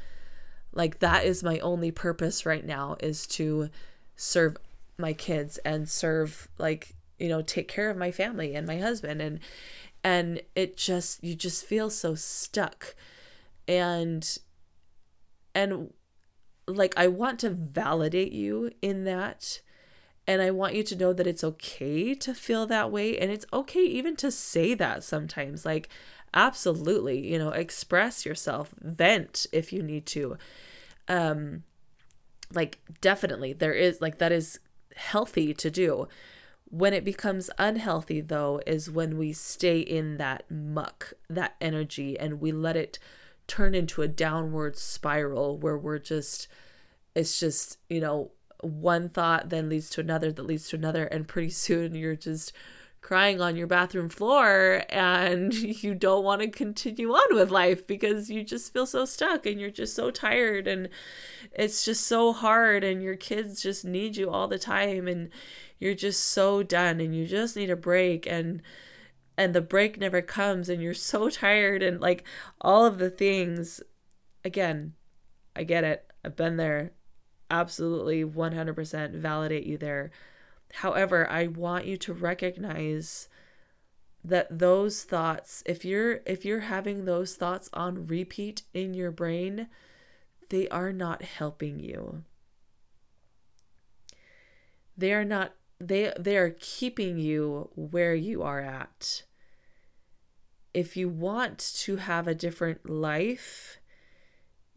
Like 0.76 0.98
that 0.98 1.24
is 1.24 1.42
my 1.42 1.58
only 1.60 1.90
purpose 1.90 2.44
right 2.44 2.64
now 2.64 2.96
is 3.00 3.26
to 3.28 3.70
serve 4.14 4.58
my 4.98 5.14
kids 5.14 5.58
and 5.58 5.88
serve 5.88 6.48
like, 6.58 6.94
you 7.18 7.28
know, 7.28 7.40
take 7.40 7.66
care 7.66 7.88
of 7.88 7.96
my 7.96 8.10
family 8.10 8.54
and 8.54 8.66
my 8.66 8.78
husband 8.78 9.22
and 9.22 9.40
and 10.04 10.42
it 10.54 10.76
just 10.76 11.24
you 11.24 11.34
just 11.34 11.64
feel 11.64 11.88
so 11.88 12.14
stuck. 12.14 12.94
And 13.66 14.38
and 15.54 15.94
like 16.68 16.92
I 16.96 17.08
want 17.08 17.40
to 17.40 17.50
validate 17.50 18.32
you 18.32 18.70
in 18.82 19.04
that 19.04 19.62
and 20.26 20.42
I 20.42 20.50
want 20.50 20.74
you 20.74 20.82
to 20.82 20.96
know 20.96 21.12
that 21.12 21.26
it's 21.26 21.44
okay 21.44 22.14
to 22.14 22.34
feel 22.34 22.66
that 22.66 22.90
way. 22.90 23.16
And 23.16 23.30
it's 23.30 23.46
okay 23.52 23.84
even 23.84 24.16
to 24.16 24.30
say 24.30 24.74
that 24.74 25.04
sometimes. 25.04 25.64
Like, 25.64 25.88
absolutely, 26.34 27.30
you 27.30 27.38
know, 27.38 27.50
express 27.50 28.26
yourself, 28.26 28.74
vent 28.80 29.46
if 29.52 29.72
you 29.72 29.82
need 29.82 30.06
to. 30.06 30.36
Um, 31.08 31.64
like, 32.52 32.78
definitely, 33.00 33.52
there 33.52 33.72
is, 33.72 34.00
like, 34.00 34.18
that 34.18 34.32
is 34.32 34.60
healthy 34.94 35.54
to 35.54 35.70
do. 35.70 36.08
When 36.68 36.92
it 36.92 37.04
becomes 37.04 37.50
unhealthy, 37.58 38.20
though, 38.20 38.60
is 38.66 38.90
when 38.90 39.18
we 39.18 39.32
stay 39.32 39.80
in 39.80 40.16
that 40.16 40.50
muck, 40.50 41.12
that 41.28 41.54
energy, 41.60 42.18
and 42.18 42.40
we 42.40 42.52
let 42.52 42.76
it 42.76 42.98
turn 43.46 43.74
into 43.74 44.02
a 44.02 44.08
downward 44.08 44.76
spiral 44.76 45.56
where 45.58 45.78
we're 45.78 45.98
just, 45.98 46.48
it's 47.14 47.38
just, 47.38 47.78
you 47.88 48.00
know, 48.00 48.32
one 48.60 49.08
thought 49.08 49.50
then 49.50 49.68
leads 49.68 49.90
to 49.90 50.00
another 50.00 50.32
that 50.32 50.46
leads 50.46 50.68
to 50.68 50.76
another 50.76 51.04
and 51.04 51.28
pretty 51.28 51.50
soon 51.66 51.94
you're 51.94 52.16
just 52.16 52.52
crying 53.06 53.40
on 53.40 53.54
your 53.54 53.68
bathroom 53.68 54.08
floor 54.08 54.82
and 54.88 55.54
you 55.82 55.94
don't 55.94 56.24
want 56.24 56.40
to 56.40 56.48
continue 56.48 57.12
on 57.12 57.36
with 57.36 57.52
life 57.52 57.86
because 57.86 58.28
you 58.28 58.42
just 58.42 58.72
feel 58.72 58.84
so 58.84 59.04
stuck 59.04 59.46
and 59.46 59.60
you're 59.60 59.70
just 59.70 59.94
so 59.94 60.10
tired 60.10 60.66
and 60.66 60.88
it's 61.52 61.84
just 61.84 62.04
so 62.04 62.32
hard 62.32 62.82
and 62.82 63.04
your 63.04 63.14
kids 63.14 63.62
just 63.62 63.84
need 63.84 64.16
you 64.16 64.28
all 64.28 64.48
the 64.48 64.58
time 64.58 65.06
and 65.06 65.30
you're 65.78 65.94
just 65.94 66.24
so 66.24 66.64
done 66.64 66.98
and 66.98 67.14
you 67.14 67.28
just 67.28 67.54
need 67.54 67.70
a 67.70 67.76
break 67.76 68.26
and 68.26 68.60
and 69.38 69.54
the 69.54 69.60
break 69.60 70.00
never 70.00 70.20
comes 70.20 70.68
and 70.68 70.82
you're 70.82 70.92
so 70.92 71.30
tired 71.30 71.84
and 71.84 72.00
like 72.00 72.24
all 72.60 72.84
of 72.84 72.98
the 72.98 73.08
things 73.08 73.80
again 74.44 74.94
I 75.54 75.62
get 75.62 75.84
it 75.84 76.10
I've 76.24 76.34
been 76.34 76.56
there 76.56 76.90
absolutely 77.50 78.24
100% 78.24 79.12
validate 79.14 79.64
you 79.64 79.78
there. 79.78 80.10
However, 80.74 81.29
I 81.29 81.46
want 81.46 81.87
you 81.87 81.96
to 81.98 82.12
recognize 82.12 83.29
that 84.24 84.59
those 84.59 85.05
thoughts, 85.05 85.62
if 85.66 85.85
you're 85.85 86.20
if 86.26 86.44
you're 86.44 86.61
having 86.61 87.05
those 87.05 87.37
thoughts 87.37 87.70
on 87.72 88.07
repeat 88.07 88.62
in 88.74 88.92
your 88.92 89.11
brain, 89.11 89.68
they 90.48 90.68
are 90.68 90.92
not 90.92 91.22
helping 91.22 91.79
you. 91.79 92.24
They 94.96 95.12
are 95.12 95.24
not 95.24 95.55
they 95.79 96.12
they 96.18 96.37
are 96.37 96.57
keeping 96.59 97.18
you 97.18 97.70
where 97.74 98.14
you 98.14 98.42
are 98.42 98.61
at. 98.61 99.22
If 100.74 100.96
you 100.96 101.09
want 101.09 101.59
to 101.76 101.96
have 101.96 102.26
a 102.26 102.35
different 102.35 102.88
life, 102.88 103.79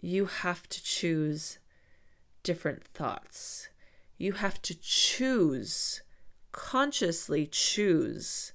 you 0.01 0.25
have 0.25 0.69
to 0.69 0.83
choose 0.83 1.59
different 2.43 2.85
thoughts. 2.85 3.68
You 4.19 4.33
have 4.33 4.61
to 4.63 4.75
choose, 4.79 6.01
consciously 6.51 7.47
choose 7.47 8.51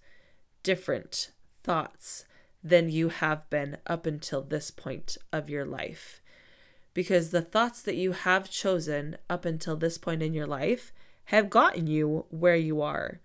different 0.63 1.31
thoughts 1.63 2.27
than 2.63 2.91
you 2.91 3.09
have 3.09 3.49
been 3.49 3.79
up 3.87 4.05
until 4.05 4.43
this 4.43 4.71
point 4.71 5.17
of 5.33 5.49
your 5.49 5.65
life. 5.65 6.21
Because 6.93 7.31
the 7.31 7.43
thoughts 7.43 7.81
that 7.83 7.97
you 7.97 8.13
have 8.13 8.51
chosen 8.51 9.17
up 9.29 9.47
until 9.47 9.75
this 9.75 9.97
point 9.97 10.23
in 10.23 10.35
your 10.35 10.47
life 10.47 10.93
have 11.27 11.49
gotten 11.49 11.87
you 11.87 12.27
where 12.29 12.57
you 12.57 12.83
are. 12.83 13.21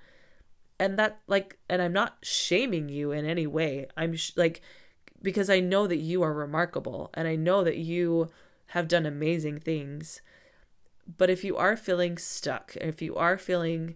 And 0.79 0.97
that, 0.97 1.19
like, 1.27 1.59
and 1.69 1.81
I'm 1.81 1.91
not 1.91 2.19
shaming 2.23 2.87
you 2.87 3.11
in 3.11 3.25
any 3.25 3.47
way. 3.47 3.87
I'm 3.97 4.15
sh- 4.15 4.31
like, 4.37 4.61
because 5.21 5.49
I 5.49 5.59
know 5.59 5.87
that 5.87 5.97
you 5.97 6.23
are 6.23 6.33
remarkable 6.33 7.09
and 7.13 7.27
I 7.27 7.35
know 7.35 7.65
that 7.65 7.77
you 7.77 8.29
have 8.67 8.87
done 8.87 9.05
amazing 9.05 9.59
things. 9.59 10.21
But 11.17 11.29
if 11.29 11.43
you 11.43 11.57
are 11.57 11.75
feeling 11.75 12.17
stuck, 12.17 12.75
if 12.75 13.01
you 13.01 13.15
are 13.15 13.37
feeling 13.37 13.95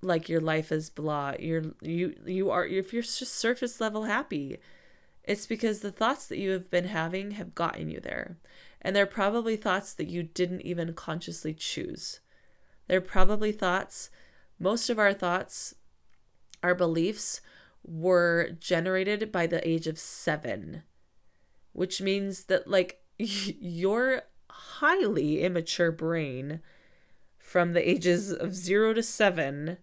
like 0.00 0.28
your 0.28 0.40
life 0.40 0.70
is 0.72 0.90
blah, 0.90 1.34
you're 1.38 1.74
you 1.82 2.14
you 2.24 2.50
are 2.50 2.66
if 2.66 2.92
you're 2.92 3.02
just 3.02 3.34
surface 3.34 3.80
level 3.80 4.04
happy, 4.04 4.58
it's 5.24 5.46
because 5.46 5.80
the 5.80 5.92
thoughts 5.92 6.26
that 6.26 6.38
you 6.38 6.52
have 6.52 6.70
been 6.70 6.86
having 6.86 7.32
have 7.32 7.54
gotten 7.54 7.90
you 7.90 8.00
there. 8.00 8.38
And 8.80 8.94
they're 8.94 9.06
probably 9.06 9.56
thoughts 9.56 9.92
that 9.94 10.08
you 10.08 10.22
didn't 10.22 10.62
even 10.62 10.94
consciously 10.94 11.52
choose. 11.52 12.20
They're 12.86 13.00
probably 13.02 13.52
thoughts, 13.52 14.08
most 14.58 14.88
of 14.88 14.98
our 14.98 15.12
thoughts, 15.12 15.74
our 16.62 16.74
beliefs 16.74 17.40
were 17.84 18.50
generated 18.58 19.30
by 19.30 19.46
the 19.46 19.66
age 19.68 19.86
of 19.86 19.98
seven, 19.98 20.82
which 21.72 22.00
means 22.00 22.44
that, 22.44 22.68
like, 22.68 23.00
your 23.18 24.22
highly 24.58 25.42
immature 25.42 25.92
brain 25.92 26.60
from 27.38 27.72
the 27.72 27.88
ages 27.88 28.32
of 28.32 28.54
zero 28.54 28.92
to 28.92 29.02
seven 29.02 29.78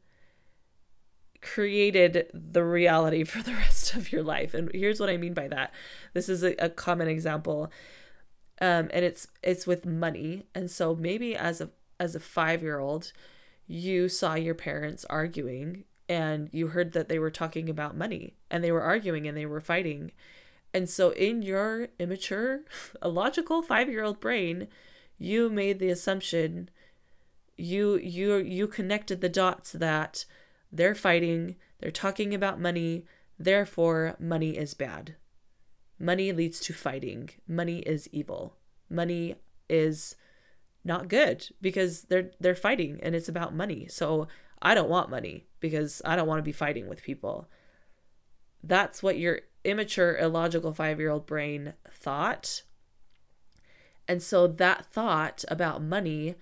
created 1.41 2.29
the 2.33 2.63
reality 2.63 3.23
for 3.23 3.41
the 3.41 3.53
rest 3.65 3.95
of 3.95 4.11
your 4.11 4.23
life. 4.23 4.53
And 4.53 4.69
here's 4.73 4.99
what 4.99 5.09
I 5.09 5.17
mean 5.17 5.33
by 5.33 5.47
that. 5.47 5.73
This 6.13 6.27
is 6.27 6.43
a, 6.43 6.55
a 6.59 6.69
common 6.69 7.07
example. 7.07 7.71
Um, 8.61 8.89
and 8.93 9.05
it's 9.05 9.27
it's 9.43 9.67
with 9.67 9.85
money. 9.85 10.45
And 10.53 10.69
so 10.69 10.95
maybe 10.95 11.35
as 11.35 11.61
a 11.61 11.69
as 11.99 12.15
a 12.15 12.19
five 12.19 12.61
year 12.61 12.79
old, 12.79 13.13
you 13.67 14.09
saw 14.09 14.35
your 14.35 14.55
parents 14.55 15.05
arguing 15.09 15.85
and 16.07 16.49
you 16.51 16.67
heard 16.67 16.93
that 16.93 17.09
they 17.09 17.19
were 17.19 17.31
talking 17.31 17.69
about 17.69 17.97
money 17.97 18.35
and 18.51 18.63
they 18.63 18.71
were 18.71 18.81
arguing 18.81 19.27
and 19.27 19.37
they 19.37 19.45
were 19.45 19.61
fighting 19.61 20.11
and 20.75 20.89
so 20.89 21.11
in 21.11 21.41
your 21.41 21.87
immature, 21.99 22.65
illogical 23.01 23.63
5-year-old 23.63 24.19
brain, 24.19 24.67
you 25.17 25.49
made 25.49 25.79
the 25.79 25.89
assumption 25.89 26.69
you 27.57 27.95
you 27.97 28.35
you 28.35 28.67
connected 28.67 29.21
the 29.21 29.29
dots 29.29 29.71
that 29.71 30.25
they're 30.73 30.93
fighting, 30.93 31.55
they're 31.79 31.91
talking 31.91 32.33
about 32.33 32.59
money, 32.59 33.05
therefore 33.39 34.17
money 34.19 34.57
is 34.57 34.73
bad. 34.73 35.15
Money 35.97 36.33
leads 36.33 36.59
to 36.59 36.73
fighting. 36.73 37.29
Money 37.47 37.79
is 37.79 38.09
evil. 38.11 38.57
Money 38.89 39.35
is 39.69 40.17
not 40.83 41.07
good 41.07 41.47
because 41.61 42.01
they're 42.09 42.31
they're 42.41 42.53
fighting 42.53 42.99
and 43.01 43.15
it's 43.15 43.29
about 43.29 43.55
money. 43.55 43.87
So 43.87 44.27
I 44.61 44.75
don't 44.75 44.89
want 44.89 45.09
money 45.09 45.45
because 45.61 46.01
I 46.03 46.17
don't 46.17 46.27
want 46.27 46.39
to 46.39 46.43
be 46.43 46.51
fighting 46.51 46.89
with 46.89 47.01
people. 47.01 47.47
That's 48.61 49.01
what 49.01 49.17
your 49.17 49.39
immature, 49.65 50.17
illogical 50.17 50.73
five 50.73 50.99
year 50.99 51.09
old 51.09 51.25
brain 51.25 51.73
thought. 51.91 52.63
And 54.07 54.21
so 54.21 54.47
that 54.47 54.85
thought 54.85 55.43
about 55.47 55.81
money 55.81 56.35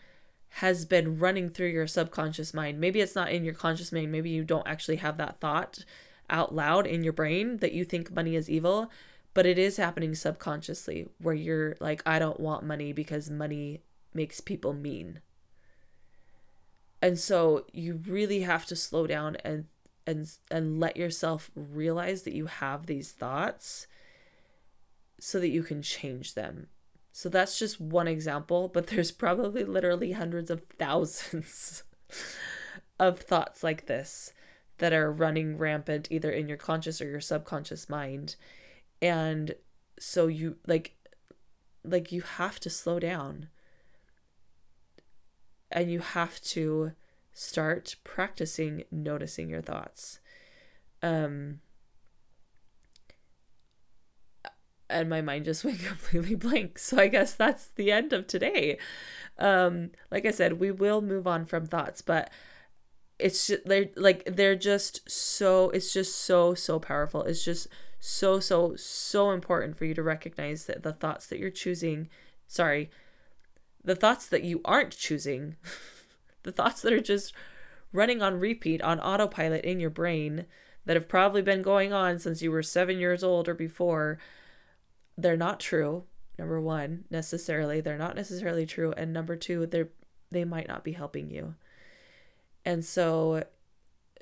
has 0.58 0.86
been 0.86 1.18
running 1.18 1.50
through 1.50 1.70
your 1.70 1.88
subconscious 1.88 2.54
mind. 2.54 2.80
Maybe 2.80 3.02
it's 3.02 3.16
not 3.16 3.32
in 3.32 3.44
your 3.44 3.54
conscious 3.54 3.92
mind. 3.92 4.12
Maybe 4.12 4.30
you 4.30 4.44
don't 4.44 4.68
actually 4.68 4.98
have 4.98 5.18
that 5.18 5.40
thought 5.40 5.84
out 6.30 6.54
loud 6.54 6.86
in 6.86 7.04
your 7.04 7.14
brain 7.14 7.58
that 7.58 7.74
you 7.74 7.86
think 7.86 8.12
money 8.12 8.36
is 8.36 8.50
evil, 8.50 8.92
but 9.34 9.46
it 9.46 9.58
is 9.58 9.78
happening 9.78 10.14
subconsciously 10.14 11.08
where 11.18 11.34
you're 11.34 11.76
like, 11.80 12.04
I 12.06 12.20
don't 12.20 12.40
want 12.40 12.66
money 12.66 12.94
because 12.94 13.30
money 13.30 13.82
makes 14.14 14.42
people 14.42 14.74
mean. 14.74 15.22
And 17.02 17.20
so 17.20 17.66
you 17.74 18.02
really 18.08 18.42
have 18.42 18.66
to 18.68 18.76
slow 18.76 19.08
down 19.08 19.38
and 19.44 19.66
and 20.06 20.30
and 20.52 20.80
let 20.80 20.98
yourself 20.98 21.52
realize 21.56 22.24
that 22.24 22.34
you 22.34 22.48
have 22.48 22.86
these 22.86 23.12
thoughts 23.12 23.88
so 25.20 25.40
that 25.40 25.50
you 25.50 25.64
can 25.64 25.82
change 25.82 26.34
them. 26.34 26.68
So 27.12 27.30
that's 27.30 27.60
just 27.60 27.80
one 27.80 28.08
example, 28.08 28.68
but 28.68 28.88
there's 28.88 29.12
probably 29.12 29.64
literally 29.64 30.14
hundreds 30.14 30.50
of 30.50 30.64
thousands 30.80 31.84
of 33.00 33.20
thoughts 33.20 33.64
like 33.64 33.86
this 33.86 34.34
that 34.80 34.94
are 34.94 35.12
running 35.12 35.58
rampant 35.58 36.08
either 36.12 36.32
in 36.32 36.48
your 36.48 36.58
conscious 36.58 37.02
or 37.02 37.08
your 37.08 37.22
subconscious 37.22 37.88
mind. 37.88 38.36
And 39.02 39.56
so 40.00 40.28
you 40.28 40.58
like 40.68 40.96
like 41.84 42.12
you 42.12 42.22
have 42.22 42.60
to 42.62 42.70
slow 42.70 43.00
down. 43.00 43.50
And 45.72 45.92
you 45.92 46.00
have 46.00 46.40
to 46.42 46.92
start 47.34 47.96
practicing 48.04 48.84
noticing 48.92 49.50
your 49.50 49.62
thoughts. 49.62 50.20
Um, 51.02 51.60
and 54.90 55.10
my 55.10 55.22
mind 55.22 55.46
just 55.46 55.66
went 55.66 55.80
completely 55.80 56.36
blank. 56.36 56.80
So 56.80 56.98
I 56.98 57.08
guess 57.08 57.34
that's 57.34 57.68
the 57.68 57.92
end 57.92 58.14
of 58.14 58.28
today. 58.28 58.78
Um, 59.38 59.92
like 60.12 60.26
I 60.26 60.32
said, 60.32 60.60
we 60.60 60.72
will 60.72 61.02
move 61.02 61.28
on 61.28 61.46
from 61.46 61.66
thoughts, 61.66 62.02
but 62.02 62.30
it's 63.20 63.48
just, 63.48 63.66
they're 63.66 63.90
like 63.96 64.24
they're 64.26 64.56
just 64.56 65.10
so 65.10 65.70
it's 65.70 65.94
just 65.94 66.18
so 66.18 66.54
so 66.54 66.80
powerful. 66.80 67.24
It's 67.24 67.44
just 67.44 67.68
so 68.00 68.40
so 68.40 68.76
so 68.76 69.32
important 69.32 69.78
for 69.78 69.86
you 69.86 69.94
to 69.94 70.04
recognize 70.04 70.66
that 70.66 70.84
the 70.84 70.94
thoughts 70.94 71.28
that 71.28 71.40
you're 71.40 71.50
choosing, 71.50 72.10
sorry, 72.48 72.90
the 73.84 73.96
thoughts 73.96 74.28
that 74.28 74.44
you 74.44 74.62
aren't 74.66 74.98
choosing, 74.98 75.56
the 76.44 76.52
thoughts 76.52 76.82
that 76.82 76.94
are 76.94 77.02
just 77.02 77.34
running 77.92 78.22
on 78.22 78.40
repeat 78.40 78.82
on 78.82 79.00
autopilot 79.00 79.64
in 79.64 79.80
your 79.80 79.90
brain 79.90 80.46
that 80.86 80.96
have 80.96 81.08
probably 81.08 81.42
been 81.42 81.62
going 81.62 81.94
on 81.94 82.20
since 82.20 82.42
you 82.42 82.52
were 82.52 82.64
7 82.64 82.98
years 82.98 83.24
old 83.24 83.48
or 83.48 83.54
before 83.54 84.18
they're 85.18 85.38
not 85.38 85.60
true 85.60 86.04
number 86.38 86.60
one 86.60 87.06
necessarily. 87.10 87.80
They're 87.80 87.98
not 87.98 88.16
necessarily 88.16 88.66
true 88.66 88.94
and 88.98 89.14
number 89.14 89.36
two 89.36 89.66
they're 89.66 89.90
they 90.32 90.44
might 90.44 90.68
not 90.68 90.84
be 90.84 90.94
helping 90.94 91.30
you. 91.30 91.56
And 92.66 92.84
so 92.84 93.44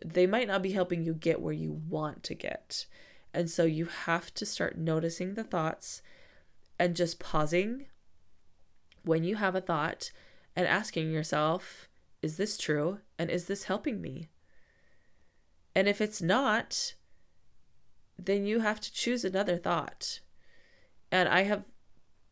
they 0.04 0.28
might 0.28 0.48
not 0.48 0.62
be 0.62 0.74
helping 0.74 1.04
you 1.04 1.14
get 1.14 1.42
where 1.42 1.54
you 1.54 1.82
want 1.88 2.24
to 2.24 2.36
get. 2.36 2.86
And 3.34 3.50
so 3.50 3.64
you 3.64 3.86
have 3.86 4.34
to 4.34 4.46
start 4.46 4.78
noticing 4.78 5.34
the 5.34 5.44
thoughts 5.44 6.02
and 6.78 6.96
just 6.96 7.20
pausing 7.20 7.86
when 9.04 9.24
you 9.24 9.36
have 9.38 9.56
a 9.56 9.62
thought 9.62 10.12
and 10.56 10.68
asking 10.68 11.12
yourself 11.12 11.88
is 12.22 12.38
this 12.38 12.58
true 12.58 13.00
and 13.18 13.30
is 13.30 13.46
this 13.46 13.64
helping 13.64 14.02
me 14.02 14.30
and 15.76 15.88
if 15.88 16.02
it's 16.02 16.22
not 16.22 16.94
then 18.18 18.46
you 18.46 18.60
have 18.60 18.80
to 18.80 18.94
choose 18.94 19.26
another 19.26 19.58
thought 19.58 20.20
and 21.12 21.28
I 21.28 21.42
have 21.44 21.66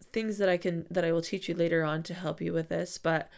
things 0.02 0.38
that 0.38 0.49
I 0.49 0.58
can 0.58 0.86
that 0.89 1.06
I 1.06 1.12
will 1.12 1.21
teach 1.21 1.49
you 1.49 1.56
later 1.56 1.84
on 1.84 2.04
to 2.04 2.13
help 2.13 2.41
you 2.41 2.54
with 2.54 2.69
this, 2.69 2.97
but 2.97 3.30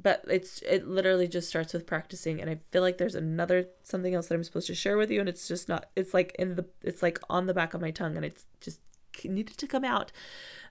but 0.00 0.24
it's 0.28 0.62
it 0.62 0.86
literally 0.86 1.26
just 1.26 1.48
starts 1.48 1.72
with 1.72 1.86
practicing 1.86 2.40
and 2.40 2.48
I 2.48 2.56
feel 2.70 2.82
like 2.82 2.98
there's 2.98 3.14
another 3.16 3.66
something 3.82 4.14
else 4.14 4.28
that 4.28 4.34
I'm 4.34 4.44
supposed 4.44 4.68
to 4.68 4.74
share 4.74 4.96
with 4.96 5.10
you 5.10 5.20
and 5.20 5.28
it's 5.28 5.48
just 5.48 5.68
not 5.68 5.86
it's 5.96 6.14
like 6.14 6.36
in 6.38 6.54
the 6.54 6.66
it's 6.82 7.02
like 7.02 7.18
on 7.28 7.46
the 7.46 7.54
back 7.54 7.74
of 7.74 7.80
my 7.80 7.90
tongue 7.90 8.16
and 8.16 8.24
it's 8.24 8.44
just 8.60 8.80
needed 9.24 9.56
to 9.56 9.66
come 9.66 9.84
out. 9.84 10.12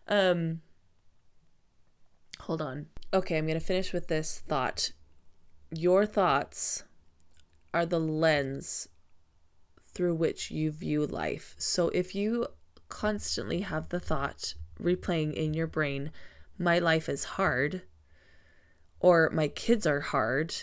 Um 0.08 0.62
hold 2.42 2.62
on. 2.62 2.88
Okay, 3.14 3.38
I'm 3.38 3.48
going 3.48 3.58
to 3.58 3.66
finish 3.66 3.94
with 3.94 4.08
this 4.08 4.44
thought. 4.50 4.92
Your 5.72 6.06
thoughts 6.06 6.84
are 7.74 7.86
the 7.86 8.02
lens 8.02 8.90
through 9.82 10.16
which 10.16 10.52
you 10.52 10.72
view 10.72 11.06
life. 11.06 11.56
So 11.58 11.88
if 11.90 12.14
you 12.14 12.48
constantly 12.90 13.62
have 13.62 13.90
the 13.90 14.00
thought 14.02 14.56
replaying 14.82 15.34
in 15.34 15.54
your 15.54 15.68
brain, 15.68 16.12
my 16.60 16.80
life 16.80 17.08
is 17.08 17.24
hard, 17.24 17.84
or 19.00 19.30
my 19.30 19.48
kids 19.48 19.88
are 19.88 20.02
hard, 20.02 20.54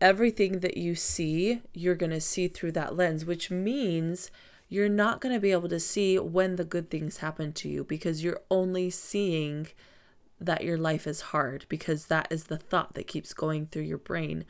everything 0.00 0.58
that 0.60 0.76
you 0.76 0.96
see, 0.96 1.62
you're 1.72 1.94
going 1.94 2.10
to 2.10 2.20
see 2.20 2.48
through 2.48 2.72
that 2.72 2.96
lens, 2.96 3.24
which 3.24 3.48
means 3.48 4.32
you're 4.68 4.88
not 4.88 5.20
going 5.20 5.34
to 5.34 5.40
be 5.40 5.52
able 5.52 5.68
to 5.68 5.80
see 5.80 6.18
when 6.18 6.56
the 6.56 6.64
good 6.64 6.90
things 6.90 7.18
happen 7.18 7.52
to 7.52 7.68
you 7.68 7.84
because 7.84 8.24
you're 8.24 8.40
only 8.50 8.90
seeing 8.90 9.68
that 10.40 10.64
your 10.64 10.78
life 10.78 11.06
is 11.06 11.20
hard 11.20 11.66
because 11.68 12.06
that 12.06 12.28
is 12.30 12.44
the 12.44 12.58
thought 12.58 12.94
that 12.94 13.06
keeps 13.06 13.32
going 13.32 13.66
through 13.66 13.82
your 13.82 13.98
brain. 13.98 14.44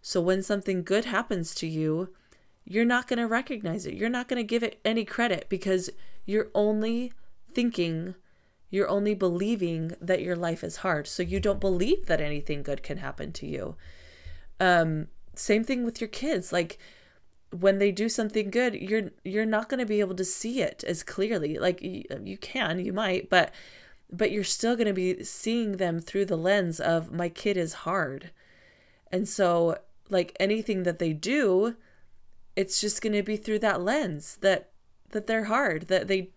So 0.00 0.20
when 0.20 0.42
something 0.42 0.82
good 0.82 1.06
happens 1.06 1.54
to 1.56 1.66
you, 1.66 2.08
you're 2.64 2.84
not 2.84 3.08
going 3.08 3.18
to 3.18 3.26
recognize 3.26 3.86
it. 3.86 3.94
You're 3.94 4.08
not 4.08 4.28
going 4.28 4.38
to 4.38 4.48
give 4.48 4.62
it 4.62 4.80
any 4.84 5.04
credit 5.04 5.46
because 5.48 5.90
you're 6.24 6.48
only 6.54 7.12
thinking, 7.52 8.14
you're 8.70 8.88
only 8.88 9.14
believing 9.14 9.94
that 10.00 10.22
your 10.22 10.36
life 10.36 10.62
is 10.62 10.78
hard. 10.78 11.06
So 11.06 11.22
you 11.22 11.40
don't 11.40 11.60
believe 11.60 12.06
that 12.06 12.20
anything 12.20 12.62
good 12.62 12.82
can 12.82 12.98
happen 12.98 13.32
to 13.32 13.46
you. 13.46 13.76
Um, 14.60 15.08
same 15.34 15.64
thing 15.64 15.84
with 15.84 16.00
your 16.00 16.08
kids. 16.08 16.52
Like 16.52 16.78
when 17.50 17.78
they 17.78 17.92
do 17.92 18.08
something 18.08 18.50
good, 18.50 18.74
you're 18.74 19.10
you're 19.24 19.46
not 19.46 19.68
going 19.68 19.80
to 19.80 19.86
be 19.86 20.00
able 20.00 20.14
to 20.16 20.24
see 20.24 20.62
it 20.62 20.84
as 20.86 21.02
clearly. 21.02 21.58
Like 21.58 21.82
you, 21.82 22.04
you 22.22 22.38
can, 22.38 22.84
you 22.84 22.92
might, 22.92 23.28
but 23.28 23.52
but 24.12 24.30
you're 24.30 24.44
still 24.44 24.76
going 24.76 24.86
to 24.86 24.92
be 24.92 25.24
seeing 25.24 25.78
them 25.78 25.98
through 25.98 26.26
the 26.26 26.36
lens 26.36 26.78
of 26.78 27.10
my 27.10 27.30
kid 27.30 27.56
is 27.56 27.72
hard. 27.72 28.30
And 29.10 29.26
so 29.26 29.78
like 30.10 30.36
anything 30.38 30.82
that 30.82 30.98
they 30.98 31.14
do, 31.14 31.76
it's 32.54 32.80
just 32.80 33.00
going 33.00 33.14
to 33.14 33.22
be 33.22 33.38
through 33.38 33.60
that 33.60 33.80
lens 33.80 34.36
that 34.42 34.68
that 35.10 35.26
they're 35.26 35.44
hard 35.44 35.82
that 35.88 36.08
they 36.08 36.30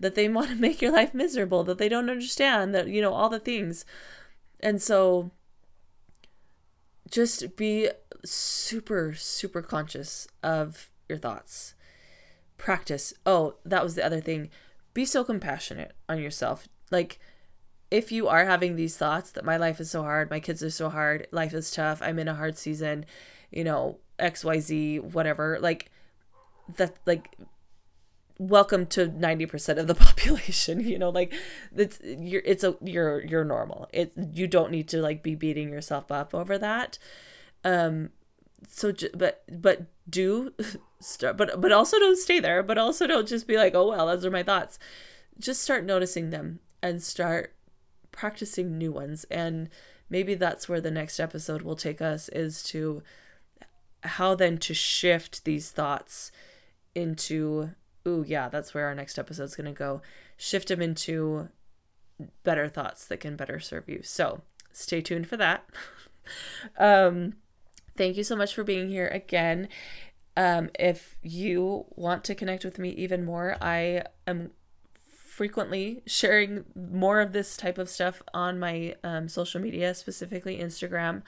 that 0.00 0.14
they 0.14 0.28
want 0.30 0.48
to 0.48 0.54
make 0.54 0.82
your 0.82 0.92
life 0.92 1.14
miserable 1.14 1.64
that 1.64 1.78
they 1.78 1.88
don't 1.88 2.10
understand 2.10 2.74
that 2.74 2.88
you 2.88 3.00
know 3.00 3.14
all 3.14 3.30
the 3.30 3.40
things. 3.40 3.86
And 4.60 4.82
so 4.82 5.30
just 7.10 7.56
be 7.56 7.88
super 8.22 9.14
super 9.14 9.62
conscious 9.62 10.28
of 10.42 10.90
your 11.08 11.18
thoughts. 11.18 11.74
Practice. 12.58 13.14
Oh 13.24 13.54
that 13.64 13.82
was 13.82 13.94
the 13.94 14.04
other 14.04 14.20
thing. 14.20 14.50
Be 14.92 15.06
so 15.06 15.24
compassionate 15.24 15.92
on 16.08 16.20
yourself 16.20 16.68
like 16.94 17.18
if 17.90 18.10
you 18.10 18.26
are 18.28 18.46
having 18.46 18.76
these 18.76 18.96
thoughts 18.96 19.30
that 19.32 19.44
my 19.44 19.56
life 19.56 19.78
is 19.80 19.90
so 19.90 20.02
hard 20.02 20.30
my 20.30 20.40
kids 20.40 20.62
are 20.62 20.70
so 20.70 20.88
hard 20.88 21.26
life 21.30 21.52
is 21.52 21.70
tough 21.70 22.00
i'm 22.02 22.18
in 22.18 22.28
a 22.28 22.34
hard 22.34 22.56
season 22.56 23.04
you 23.50 23.62
know 23.62 23.98
xyz 24.18 25.00
whatever 25.12 25.58
like 25.60 25.90
that 26.76 26.96
like 27.06 27.36
welcome 28.38 28.86
to 28.86 29.06
90% 29.08 29.78
of 29.78 29.86
the 29.86 29.94
population 30.06 30.80
you 30.80 30.98
know 30.98 31.10
like 31.10 31.32
it's 31.76 32.00
you're 32.02 32.42
it's 32.44 32.64
a 32.64 32.76
you're 32.82 33.24
you're 33.24 33.44
normal. 33.44 33.88
It 33.92 34.12
you 34.32 34.46
don't 34.46 34.70
need 34.70 34.88
to 34.88 35.00
like 35.00 35.22
be 35.22 35.34
beating 35.34 35.70
yourself 35.70 36.10
up 36.10 36.34
over 36.34 36.58
that. 36.58 36.98
Um 37.62 38.10
so 38.68 38.92
but 39.14 39.44
but 39.50 39.82
do 40.08 40.52
start 41.00 41.36
but 41.36 41.60
but 41.60 41.70
also 41.72 41.98
don't 41.98 42.16
stay 42.16 42.40
there 42.40 42.62
but 42.62 42.78
also 42.78 43.06
don't 43.06 43.28
just 43.28 43.46
be 43.46 43.56
like 43.56 43.74
oh 43.74 43.88
well 43.88 44.06
those 44.06 44.24
are 44.24 44.30
my 44.30 44.42
thoughts. 44.42 44.78
Just 45.38 45.62
start 45.62 45.84
noticing 45.84 46.30
them 46.30 46.60
and 46.84 47.02
start 47.02 47.54
practicing 48.12 48.78
new 48.78 48.92
ones 48.92 49.24
and 49.24 49.68
maybe 50.08 50.34
that's 50.34 50.68
where 50.68 50.80
the 50.80 50.90
next 50.90 51.18
episode 51.18 51.62
will 51.62 51.74
take 51.74 52.00
us 52.00 52.28
is 52.28 52.62
to 52.62 53.02
how 54.02 54.34
then 54.34 54.58
to 54.58 54.74
shift 54.74 55.44
these 55.44 55.70
thoughts 55.70 56.30
into 56.94 57.70
ooh, 58.06 58.24
yeah, 58.26 58.48
that's 58.48 58.74
where 58.74 58.86
our 58.86 58.94
next 58.94 59.18
episode 59.18 59.44
is 59.44 59.56
going 59.56 59.72
to 59.72 59.78
go. 59.78 60.02
Shift 60.36 60.68
them 60.68 60.82
into 60.82 61.48
better 62.42 62.68
thoughts 62.68 63.06
that 63.06 63.20
can 63.20 63.36
better 63.36 63.58
serve 63.58 63.88
you. 63.88 64.00
So 64.02 64.42
stay 64.72 65.00
tuned 65.00 65.26
for 65.26 65.36
that. 65.36 65.64
um, 66.78 67.34
thank 67.96 68.16
you 68.16 68.24
so 68.24 68.36
much 68.36 68.54
for 68.54 68.64
being 68.64 68.90
here 68.90 69.08
again. 69.08 69.68
Um, 70.36 70.70
if 70.78 71.16
you 71.22 71.86
want 71.90 72.24
to 72.24 72.34
connect 72.34 72.64
with 72.64 72.78
me 72.78 72.90
even 72.90 73.24
more, 73.24 73.56
I 73.60 74.04
am 74.26 74.50
frequently 75.34 76.00
sharing 76.06 76.64
more 76.76 77.20
of 77.20 77.32
this 77.32 77.56
type 77.56 77.76
of 77.76 77.88
stuff 77.88 78.22
on 78.32 78.56
my 78.56 78.94
um, 79.02 79.28
social 79.28 79.60
media, 79.60 79.92
specifically 79.92 80.58
Instagram. 80.58 81.22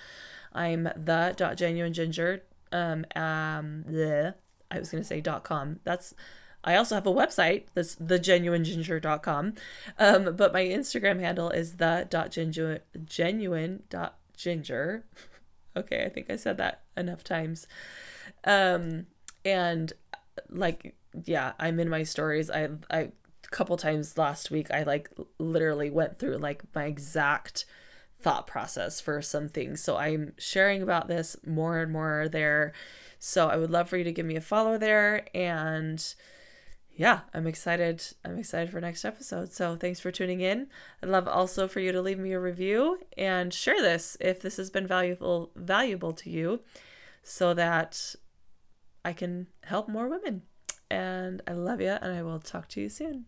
I'm 0.52 0.84
the 0.84 1.34
dot 1.36 1.56
genuine 1.56 1.92
ginger. 1.92 2.44
Um, 2.70 3.04
um, 3.16 3.82
the 3.82 4.36
I 4.70 4.78
was 4.78 4.90
gonna 4.90 5.02
say 5.02 5.20
dot 5.20 5.42
com. 5.42 5.80
That's 5.82 6.14
I 6.62 6.76
also 6.76 6.94
have 6.94 7.06
a 7.06 7.12
website 7.12 7.64
that's 7.74 7.96
thegenuineginger.com. 7.96 9.54
Um, 9.98 10.36
but 10.36 10.52
my 10.52 10.62
Instagram 10.62 11.18
handle 11.18 11.50
is 11.50 11.76
the 11.76 12.06
dot 12.08 12.30
genuine 12.30 13.82
dot 13.90 14.18
ginger. 14.36 15.04
okay, 15.76 16.04
I 16.04 16.08
think 16.08 16.30
I 16.30 16.36
said 16.36 16.58
that 16.58 16.82
enough 16.96 17.24
times. 17.24 17.66
Um, 18.44 19.06
and 19.44 19.92
like, 20.48 20.94
yeah, 21.24 21.52
I'm 21.58 21.80
in 21.80 21.88
my 21.88 22.04
stories. 22.04 22.50
I, 22.50 22.68
I, 22.90 23.10
couple 23.56 23.76
times 23.78 24.18
last 24.18 24.50
week, 24.50 24.70
I 24.70 24.82
like 24.82 25.08
literally 25.38 25.88
went 25.88 26.18
through 26.18 26.36
like 26.36 26.62
my 26.74 26.84
exact 26.84 27.64
thought 28.20 28.46
process 28.46 29.00
for 29.00 29.22
some 29.22 29.48
things. 29.48 29.82
So 29.82 29.96
I'm 29.96 30.34
sharing 30.36 30.82
about 30.82 31.08
this 31.08 31.36
more 31.46 31.78
and 31.78 31.90
more 31.90 32.28
there. 32.28 32.74
So 33.18 33.48
I 33.48 33.56
would 33.56 33.70
love 33.70 33.88
for 33.88 33.96
you 33.96 34.04
to 34.04 34.12
give 34.12 34.26
me 34.26 34.36
a 34.36 34.42
follow 34.42 34.76
there 34.76 35.26
and 35.34 36.04
yeah, 36.92 37.20
I'm 37.32 37.46
excited. 37.46 38.02
I'm 38.24 38.38
excited 38.38 38.70
for 38.70 38.80
next 38.80 39.04
episode. 39.06 39.52
So 39.52 39.74
thanks 39.74 40.00
for 40.00 40.10
tuning 40.10 40.42
in. 40.42 40.68
I'd 41.02 41.08
love 41.08 41.26
also 41.26 41.66
for 41.66 41.80
you 41.80 41.92
to 41.92 42.02
leave 42.02 42.18
me 42.18 42.32
a 42.32 42.40
review 42.40 42.98
and 43.16 43.54
share 43.54 43.80
this 43.80 44.18
if 44.20 44.40
this 44.40 44.58
has 44.58 44.68
been 44.68 44.86
valuable 44.86 45.50
valuable 45.56 46.12
to 46.12 46.30
you 46.30 46.60
so 47.22 47.54
that 47.54 48.14
I 49.02 49.14
can 49.14 49.46
help 49.64 49.88
more 49.88 50.08
women. 50.08 50.42
And 50.90 51.40
I 51.46 51.52
love 51.52 51.80
you 51.80 51.96
and 52.02 52.12
I 52.12 52.22
will 52.22 52.38
talk 52.38 52.68
to 52.68 52.82
you 52.82 52.90
soon. 52.90 53.26